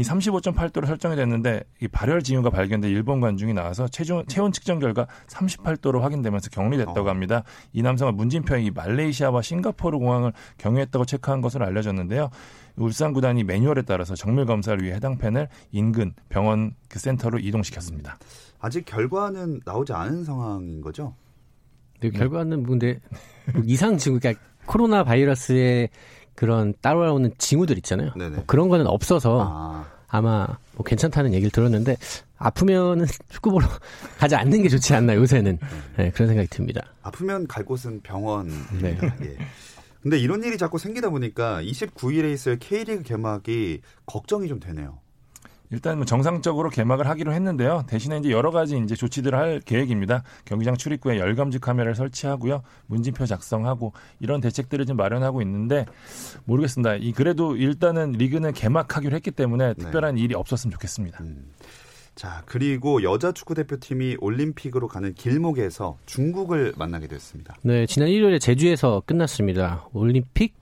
이 0.00 0.02
35.8도로 0.02 0.86
설정이 0.86 1.14
됐는데 1.14 1.62
이 1.82 1.86
발열 1.86 2.22
징후가 2.22 2.48
발견돼 2.48 2.88
일본 2.88 3.20
관중이 3.20 3.52
나와서 3.52 3.86
체중, 3.86 4.24
체온 4.24 4.50
측정 4.50 4.78
결과 4.78 5.06
38도로 5.26 6.00
확인되면서 6.00 6.48
격리됐다고 6.48 7.02
어. 7.02 7.10
합니다. 7.10 7.42
이 7.74 7.82
남성은 7.82 8.16
문진표에 8.16 8.62
이 8.62 8.70
말레이시아와 8.70 9.42
싱가포르 9.42 9.98
공항을 9.98 10.32
경유했다고 10.56 11.04
체크한 11.04 11.42
것으로 11.42 11.66
알려졌는데요. 11.66 12.30
울산 12.76 13.12
구단이 13.12 13.44
매뉴얼에 13.44 13.82
따라서 13.82 14.14
정밀 14.14 14.46
검사를 14.46 14.82
위해 14.82 14.94
해당 14.94 15.18
팬을 15.18 15.48
인근 15.70 16.14
병원 16.30 16.72
그 16.88 16.98
센터로 16.98 17.38
이동시켰습니다. 17.38 18.16
아직 18.58 18.86
결과는 18.86 19.60
나오지 19.66 19.92
않은 19.92 20.24
상황인 20.24 20.80
거죠? 20.80 21.14
근데 22.00 22.16
결과는 22.16 22.60
뭐 22.62 22.70
근데 22.70 23.00
뭐 23.52 23.62
이상 23.66 23.98
징후, 23.98 24.18
그러니까 24.18 24.42
코로나 24.64 25.04
바이러스의 25.04 25.90
그런 26.40 26.72
따라오는 26.80 27.32
징후들 27.36 27.76
있잖아요. 27.76 28.12
뭐 28.16 28.44
그런 28.46 28.70
거는 28.70 28.86
없어서 28.86 29.46
아, 29.46 29.86
아마 30.08 30.46
뭐 30.72 30.82
괜찮다는 30.86 31.34
얘기를 31.34 31.50
들었는데 31.50 31.98
아프면은 32.38 33.04
축구 33.28 33.50
보러 33.50 33.66
가지 34.18 34.36
않는 34.36 34.62
게 34.62 34.70
좋지 34.70 34.94
않나 34.94 35.16
요새는 35.16 35.58
네, 35.98 36.10
그런 36.12 36.28
생각이 36.28 36.48
듭니다. 36.48 36.80
아프면 37.02 37.46
갈 37.46 37.66
곳은 37.66 38.00
병원입니다. 38.00 38.80
네. 38.80 38.98
예. 39.20 39.36
근데 40.00 40.18
이런 40.18 40.42
일이 40.42 40.56
자꾸 40.56 40.78
생기다 40.78 41.10
보니까 41.10 41.62
29일에 41.62 42.32
있을 42.32 42.58
K리그 42.58 43.02
개막이 43.02 43.82
걱정이 44.06 44.48
좀 44.48 44.60
되네요. 44.60 44.98
일단 45.72 45.96
뭐 45.96 46.04
정상적으로 46.04 46.68
개막을 46.68 47.06
하기로 47.08 47.32
했는데요. 47.32 47.84
대신에 47.86 48.18
이제 48.18 48.30
여러 48.30 48.50
가지 48.50 48.76
이제 48.78 48.94
조치들을 48.94 49.38
할 49.38 49.60
계획입니다. 49.60 50.22
경기장 50.44 50.76
출입구에 50.76 51.18
열감지 51.18 51.60
카메라를 51.60 51.94
설치하고요. 51.94 52.62
문진표 52.86 53.26
작성하고 53.26 53.92
이런 54.18 54.40
대책들을 54.40 54.86
좀 54.86 54.96
마련하고 54.96 55.42
있는데 55.42 55.86
모르겠습니다. 56.44 56.96
이 56.96 57.12
그래도 57.12 57.56
일단은 57.56 58.12
리그는 58.12 58.52
개막하기로 58.52 59.14
했기 59.14 59.30
때문에 59.30 59.74
특별한 59.74 60.18
일이 60.18 60.34
없었으면 60.34 60.72
좋겠습니다. 60.72 61.22
음. 61.22 61.52
자, 62.16 62.42
그리고 62.44 63.02
여자 63.02 63.32
축구 63.32 63.54
대표팀이 63.54 64.16
올림픽으로 64.20 64.88
가는 64.88 65.14
길목에서 65.14 65.96
중국을 66.04 66.74
만나게 66.76 67.06
됐습니다. 67.06 67.54
네, 67.62 67.86
지난 67.86 68.08
일요일에 68.08 68.38
제주에서 68.38 69.02
끝났습니다. 69.06 69.88
올림픽 69.92 70.59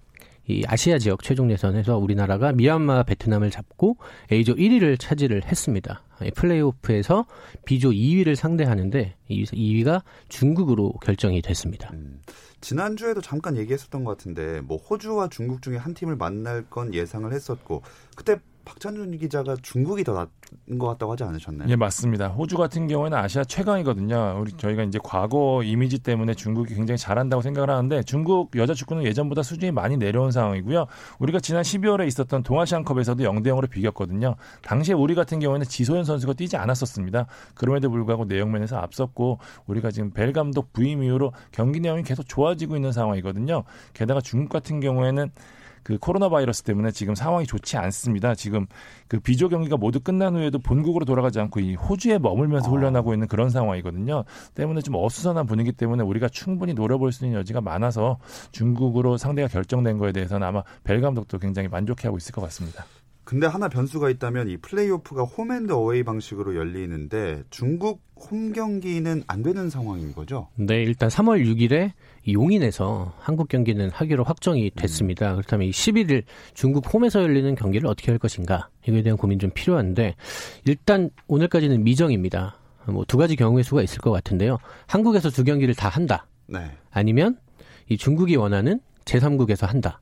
이 0.48 0.64
아시아 0.66 0.98
지역 0.98 1.22
최종 1.22 1.50
예선에서 1.50 1.98
우리나라가 1.98 2.52
미얀마, 2.52 3.02
베트남을 3.02 3.50
잡고 3.50 3.98
A조 4.32 4.54
1위를 4.54 4.98
차지를 4.98 5.44
했습니다. 5.44 6.02
이 6.22 6.30
플레이오프에서 6.30 7.26
B조 7.66 7.90
2위를 7.90 8.34
상대하는데 8.34 9.14
이 9.28 9.44
2위가 9.44 10.02
중국으로 10.28 10.92
결정이 11.04 11.42
됐습니다. 11.42 11.90
음, 11.92 12.22
지난주에도 12.60 13.20
잠깐 13.20 13.56
얘기했었던 13.58 14.04
것 14.04 14.16
같은데 14.16 14.62
뭐 14.62 14.78
호주와 14.78 15.28
중국 15.28 15.60
중에 15.60 15.76
한 15.76 15.92
팀을 15.92 16.16
만날 16.16 16.64
건 16.64 16.94
예상을 16.94 17.30
했었고 17.32 17.82
그때 18.16 18.40
박찬준 18.68 19.16
기자가 19.16 19.56
중국이 19.62 20.04
더 20.04 20.12
나은 20.12 20.78
것 20.78 20.86
같다고 20.88 21.12
하지 21.12 21.24
않으셨나요? 21.24 21.70
예, 21.70 21.76
맞습니다. 21.76 22.28
호주 22.28 22.58
같은 22.58 22.86
경우에는 22.86 23.16
아시아 23.16 23.42
최강이거든요. 23.42 24.38
우리 24.40 24.52
저희가 24.52 24.82
이제 24.82 24.98
과거 25.02 25.62
이미지 25.64 25.98
때문에 25.98 26.34
중국이 26.34 26.74
굉장히 26.74 26.98
잘한다고 26.98 27.40
생각을 27.40 27.70
하는데 27.70 28.02
중국 28.02 28.54
여자 28.56 28.74
축구는 28.74 29.04
예전보다 29.04 29.42
수준이 29.42 29.72
많이 29.72 29.96
내려온 29.96 30.32
상황이고요. 30.32 30.86
우리가 31.18 31.40
지난 31.40 31.62
12월에 31.62 32.06
있었던 32.08 32.42
동아시안컵에서도 32.42 33.24
0대 33.24 33.46
0으로 33.46 33.70
비겼거든요. 33.70 34.36
당시에 34.62 34.94
우리 34.94 35.14
같은 35.14 35.38
경우에는 35.38 35.66
지소연 35.66 36.04
선수가 36.04 36.34
뛰지 36.34 36.58
않았었습니다. 36.58 37.26
그럼에도 37.54 37.90
불구하고 37.90 38.26
내용면에서 38.26 38.76
앞섰고 38.76 39.38
우리가 39.66 39.90
지금 39.90 40.10
벨 40.10 40.34
감독 40.34 40.74
부임 40.74 41.02
이후로 41.02 41.32
경기 41.52 41.80
내용이 41.80 42.02
계속 42.02 42.28
좋아지고 42.28 42.76
있는 42.76 42.92
상황이거든요. 42.92 43.64
게다가 43.94 44.20
중국 44.20 44.50
같은 44.50 44.80
경우에는 44.80 45.30
그 45.82 45.98
코로나 45.98 46.28
바이러스 46.28 46.62
때문에 46.62 46.90
지금 46.90 47.14
상황이 47.14 47.46
좋지 47.46 47.76
않습니다. 47.76 48.34
지금 48.34 48.66
그 49.08 49.20
비조 49.20 49.48
경기가 49.48 49.76
모두 49.76 50.00
끝난 50.00 50.36
후에도 50.36 50.58
본국으로 50.58 51.04
돌아가지 51.04 51.40
않고 51.40 51.60
이 51.60 51.74
호주에 51.74 52.18
머물면서 52.18 52.70
훈련하고 52.70 53.14
있는 53.14 53.28
그런 53.28 53.50
상황이거든요. 53.50 54.24
때문에 54.54 54.80
좀 54.82 54.94
어수선한 54.96 55.46
분위기 55.46 55.72
때문에 55.72 56.02
우리가 56.02 56.28
충분히 56.28 56.74
노려볼 56.74 57.12
수 57.12 57.24
있는 57.24 57.38
여지가 57.38 57.60
많아서 57.60 58.18
중국으로 58.52 59.16
상대가 59.16 59.48
결정된 59.48 59.98
거에 59.98 60.12
대해서는 60.12 60.46
아마 60.46 60.62
벨 60.84 61.00
감독도 61.00 61.38
굉장히 61.38 61.68
만족해하고 61.68 62.16
있을 62.18 62.32
것 62.32 62.40
같습니다. 62.42 62.84
근데 63.28 63.46
하나 63.46 63.68
변수가 63.68 64.08
있다면 64.08 64.48
이 64.48 64.56
플레이오프가 64.56 65.24
홈앤드 65.24 65.70
어웨이 65.70 66.02
방식으로 66.02 66.56
열리는데 66.56 67.42
중국 67.50 68.00
홈 68.16 68.54
경기는 68.54 69.22
안 69.26 69.42
되는 69.42 69.68
상황인 69.68 70.14
거죠? 70.14 70.48
네, 70.54 70.82
일단 70.82 71.10
3월 71.10 71.44
6일에 71.44 71.92
용인에서 72.32 73.12
한국 73.18 73.48
경기는 73.48 73.90
하기로 73.90 74.24
확정이 74.24 74.70
됐습니다. 74.70 75.34
그렇다면 75.34 75.68
이 75.68 75.72
11일 75.72 76.22
중국 76.54 76.90
홈에서 76.90 77.20
열리는 77.20 77.54
경기를 77.54 77.86
어떻게 77.86 78.10
할 78.10 78.18
것인가 78.18 78.70
이거에 78.86 79.02
대한 79.02 79.18
고민 79.18 79.38
좀 79.38 79.50
필요한데 79.50 80.14
일단 80.64 81.10
오늘까지는 81.26 81.84
미정입니다. 81.84 82.56
뭐 82.86 83.04
두 83.04 83.18
가지 83.18 83.36
경우의 83.36 83.62
수가 83.62 83.82
있을 83.82 83.98
것 84.00 84.10
같은데요. 84.10 84.56
한국에서 84.86 85.28
두 85.28 85.44
경기를 85.44 85.74
다 85.74 85.90
한다. 85.90 86.26
네. 86.46 86.60
아니면 86.90 87.36
이 87.90 87.98
중국이 87.98 88.36
원하는 88.36 88.80
제3국에서 89.04 89.66
한다. 89.66 90.00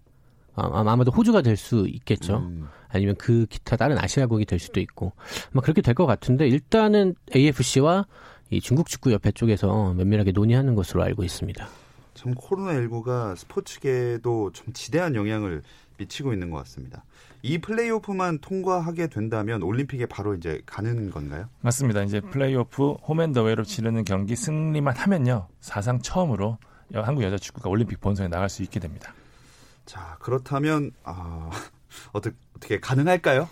아, 0.57 0.71
아마도 0.91 1.11
호주가 1.11 1.43
될 1.43 1.57
수 1.57 1.87
있겠죠. 1.89 2.39
음. 2.39 2.69
아니면 2.89 3.15
그 3.19 3.47
기타 3.47 3.77
다른 3.77 3.99
아시아국이 3.99 4.45
될 4.47 4.59
수도 4.59 4.81
있고 4.81 5.13
아마 5.53 5.61
그렇게 5.63 5.83
될 5.83 5.95
것 5.95 6.07
같은데 6.07 6.49
일단은 6.49 7.15
AFC와 7.35 8.07
이 8.51 8.61
중국 8.61 8.89
축구 8.89 9.11
협회 9.11 9.33
쪽에서 9.33 9.93
면밀하게 9.95 10.33
논의하는 10.33 10.75
것으로 10.75 11.03
알고 11.03 11.25
있습니다. 11.25 11.67
참 12.15 12.35
코로나 12.35 12.73
19가 12.73 13.37
스포츠계에도 13.37 14.51
좀 14.53 14.73
지대한 14.73 15.15
영향을 15.15 15.63
미치고 15.99 16.33
있는 16.33 16.51
것 16.51 16.59
같습니다. 16.59 17.05
이 17.43 17.59
플레이오프만 17.59 18.39
통과하게 18.41 19.09
된다면 19.09 19.63
올림픽에 19.63 20.07
바로 20.07 20.35
이제 20.35 20.61
가는 20.67 21.11
건가요? 21.11 21.49
맞습니다. 21.61 22.03
이제 22.03 22.21
플레이오프 22.21 22.93
홈앤더웨이로 23.09 23.65
치르는 23.65 24.05
경기 24.05 24.37
승리만 24.37 24.97
하면요 24.97 25.49
사상 25.61 26.01
처음으로 26.01 26.59
한국 26.95 27.23
여자 27.25 27.37
축구가 27.37 27.69
올림픽 27.69 28.01
본선에 28.01 28.29
나갈 28.29 28.49
수 28.49 28.63
있게 28.63 28.81
됩니다. 28.81 29.13
자 29.87 30.17
그렇다면 30.21 30.91
아, 31.05 31.51
어떻게 32.13 32.37
어떻게 32.55 32.81
가능할까요? 32.81 33.49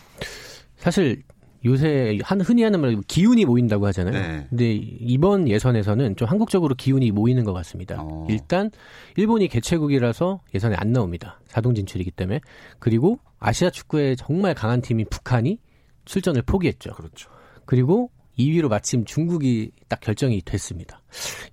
사실 0.77 1.23
요새 1.65 2.19
한 2.23 2.41
흔히 2.43 2.63
하는 2.63 2.81
말 2.81 3.01
기운이 3.09 3.47
모인다고 3.47 3.87
하잖아요. 3.87 4.13
네. 4.13 4.47
근데 4.51 4.75
이번 4.75 5.49
예선에서는 5.49 6.17
좀 6.17 6.29
한국적으로 6.29 6.75
기운이 6.75 7.11
모이는 7.11 7.45
것 7.45 7.55
같습니다. 7.55 7.97
어. 8.01 8.27
일단 8.29 8.71
일본이 9.17 9.49
개최국이라서 9.49 10.43
예선에 10.55 10.77
안 10.77 10.93
나옵니다. 10.93 11.41
자동 11.49 11.75
진출이기 11.75 12.11
때문에 12.11 12.41
그리고 12.79 13.19
아시아 13.39 13.71
축구에 13.71 14.15
정말 14.17 14.55
강한 14.55 14.83
팀인 14.83 15.07
북한이 15.09 15.59
출전을 16.05 16.43
포기했죠. 16.43 16.93
그렇죠. 16.93 17.31
그리고 17.65 18.11
2위로 18.39 18.69
마침 18.69 19.05
중국이 19.05 19.71
딱 19.89 20.01
결정이 20.01 20.43
됐습니다. 20.43 21.01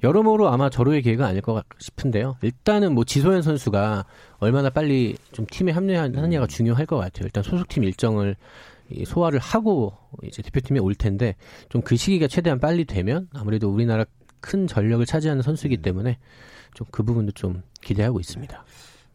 여러모로 0.04 0.50
아마 0.50 0.69
절호의 0.69 1.02
기회가 1.02 1.28
아닐 1.28 1.41
것 1.41 1.63
싶은데요. 1.80 2.38
일단은 2.41 2.93
뭐 2.93 3.04
지소연 3.04 3.41
선수가 3.41 4.06
얼마나 4.39 4.69
빨리 4.69 5.15
좀 5.32 5.45
팀에 5.50 5.71
합류하느냐가 5.71 6.47
중요할 6.47 6.86
것 6.86 6.97
같아요. 6.97 7.26
일단 7.26 7.43
소속팀 7.43 7.84
일정을 7.84 8.36
이 8.89 9.06
소화를 9.06 9.39
하고 9.39 9.93
이제 10.24 10.41
대표팀에 10.41 10.80
올 10.80 10.95
텐데 10.95 11.36
좀 11.69 11.82
그 11.84 11.95
시기가 11.95 12.28
최대한 12.28 12.60
빨리 12.60 12.86
되면 12.86 13.28
아무래도 13.34 13.69
우리나라 13.71 14.06
큰 14.41 14.67
전력을 14.67 15.06
차지하는 15.06 15.41
선수이기 15.43 15.78
때문에 15.78 16.17
좀 16.74 16.88
그 16.91 17.04
부분도 17.04 17.32
좀 17.34 17.63
기대하고 17.82 18.19
있습니다. 18.19 18.65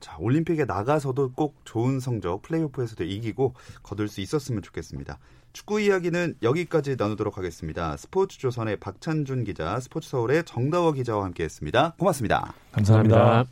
자 0.00 0.16
올림픽에 0.18 0.64
나가서도 0.64 1.32
꼭 1.32 1.56
좋은 1.64 2.00
성적 2.00 2.42
플레이오프에서도 2.42 3.04
이기고 3.04 3.54
거둘 3.82 4.08
수 4.08 4.20
있었으면 4.20 4.62
좋겠습니다. 4.62 5.18
축구 5.52 5.80
이야기는 5.80 6.36
여기까지 6.42 6.96
나누도록 6.98 7.38
하겠습니다. 7.38 7.96
스포츠 7.96 8.38
조선의 8.38 8.76
박찬준 8.76 9.44
기자, 9.44 9.80
스포츠 9.80 10.10
서울의 10.10 10.44
정다워 10.44 10.92
기자와 10.92 11.24
함께했습니다. 11.24 11.94
고맙습니다. 11.98 12.52
감사합니다. 12.72 13.46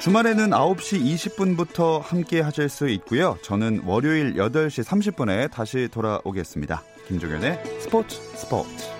주말에는 0.00 0.50
9시 0.50 1.04
20분부터 1.14 2.00
함께 2.00 2.40
하실 2.40 2.68
수 2.68 2.88
있고요. 2.88 3.36
저는 3.42 3.82
월요일 3.84 4.34
8시 4.34 4.82
30분에 4.82 5.50
다시 5.50 5.88
돌아오겠습니다. 5.92 6.82
김종현의 7.06 7.62
스포츠 7.80 8.16
스포츠. 8.34 8.99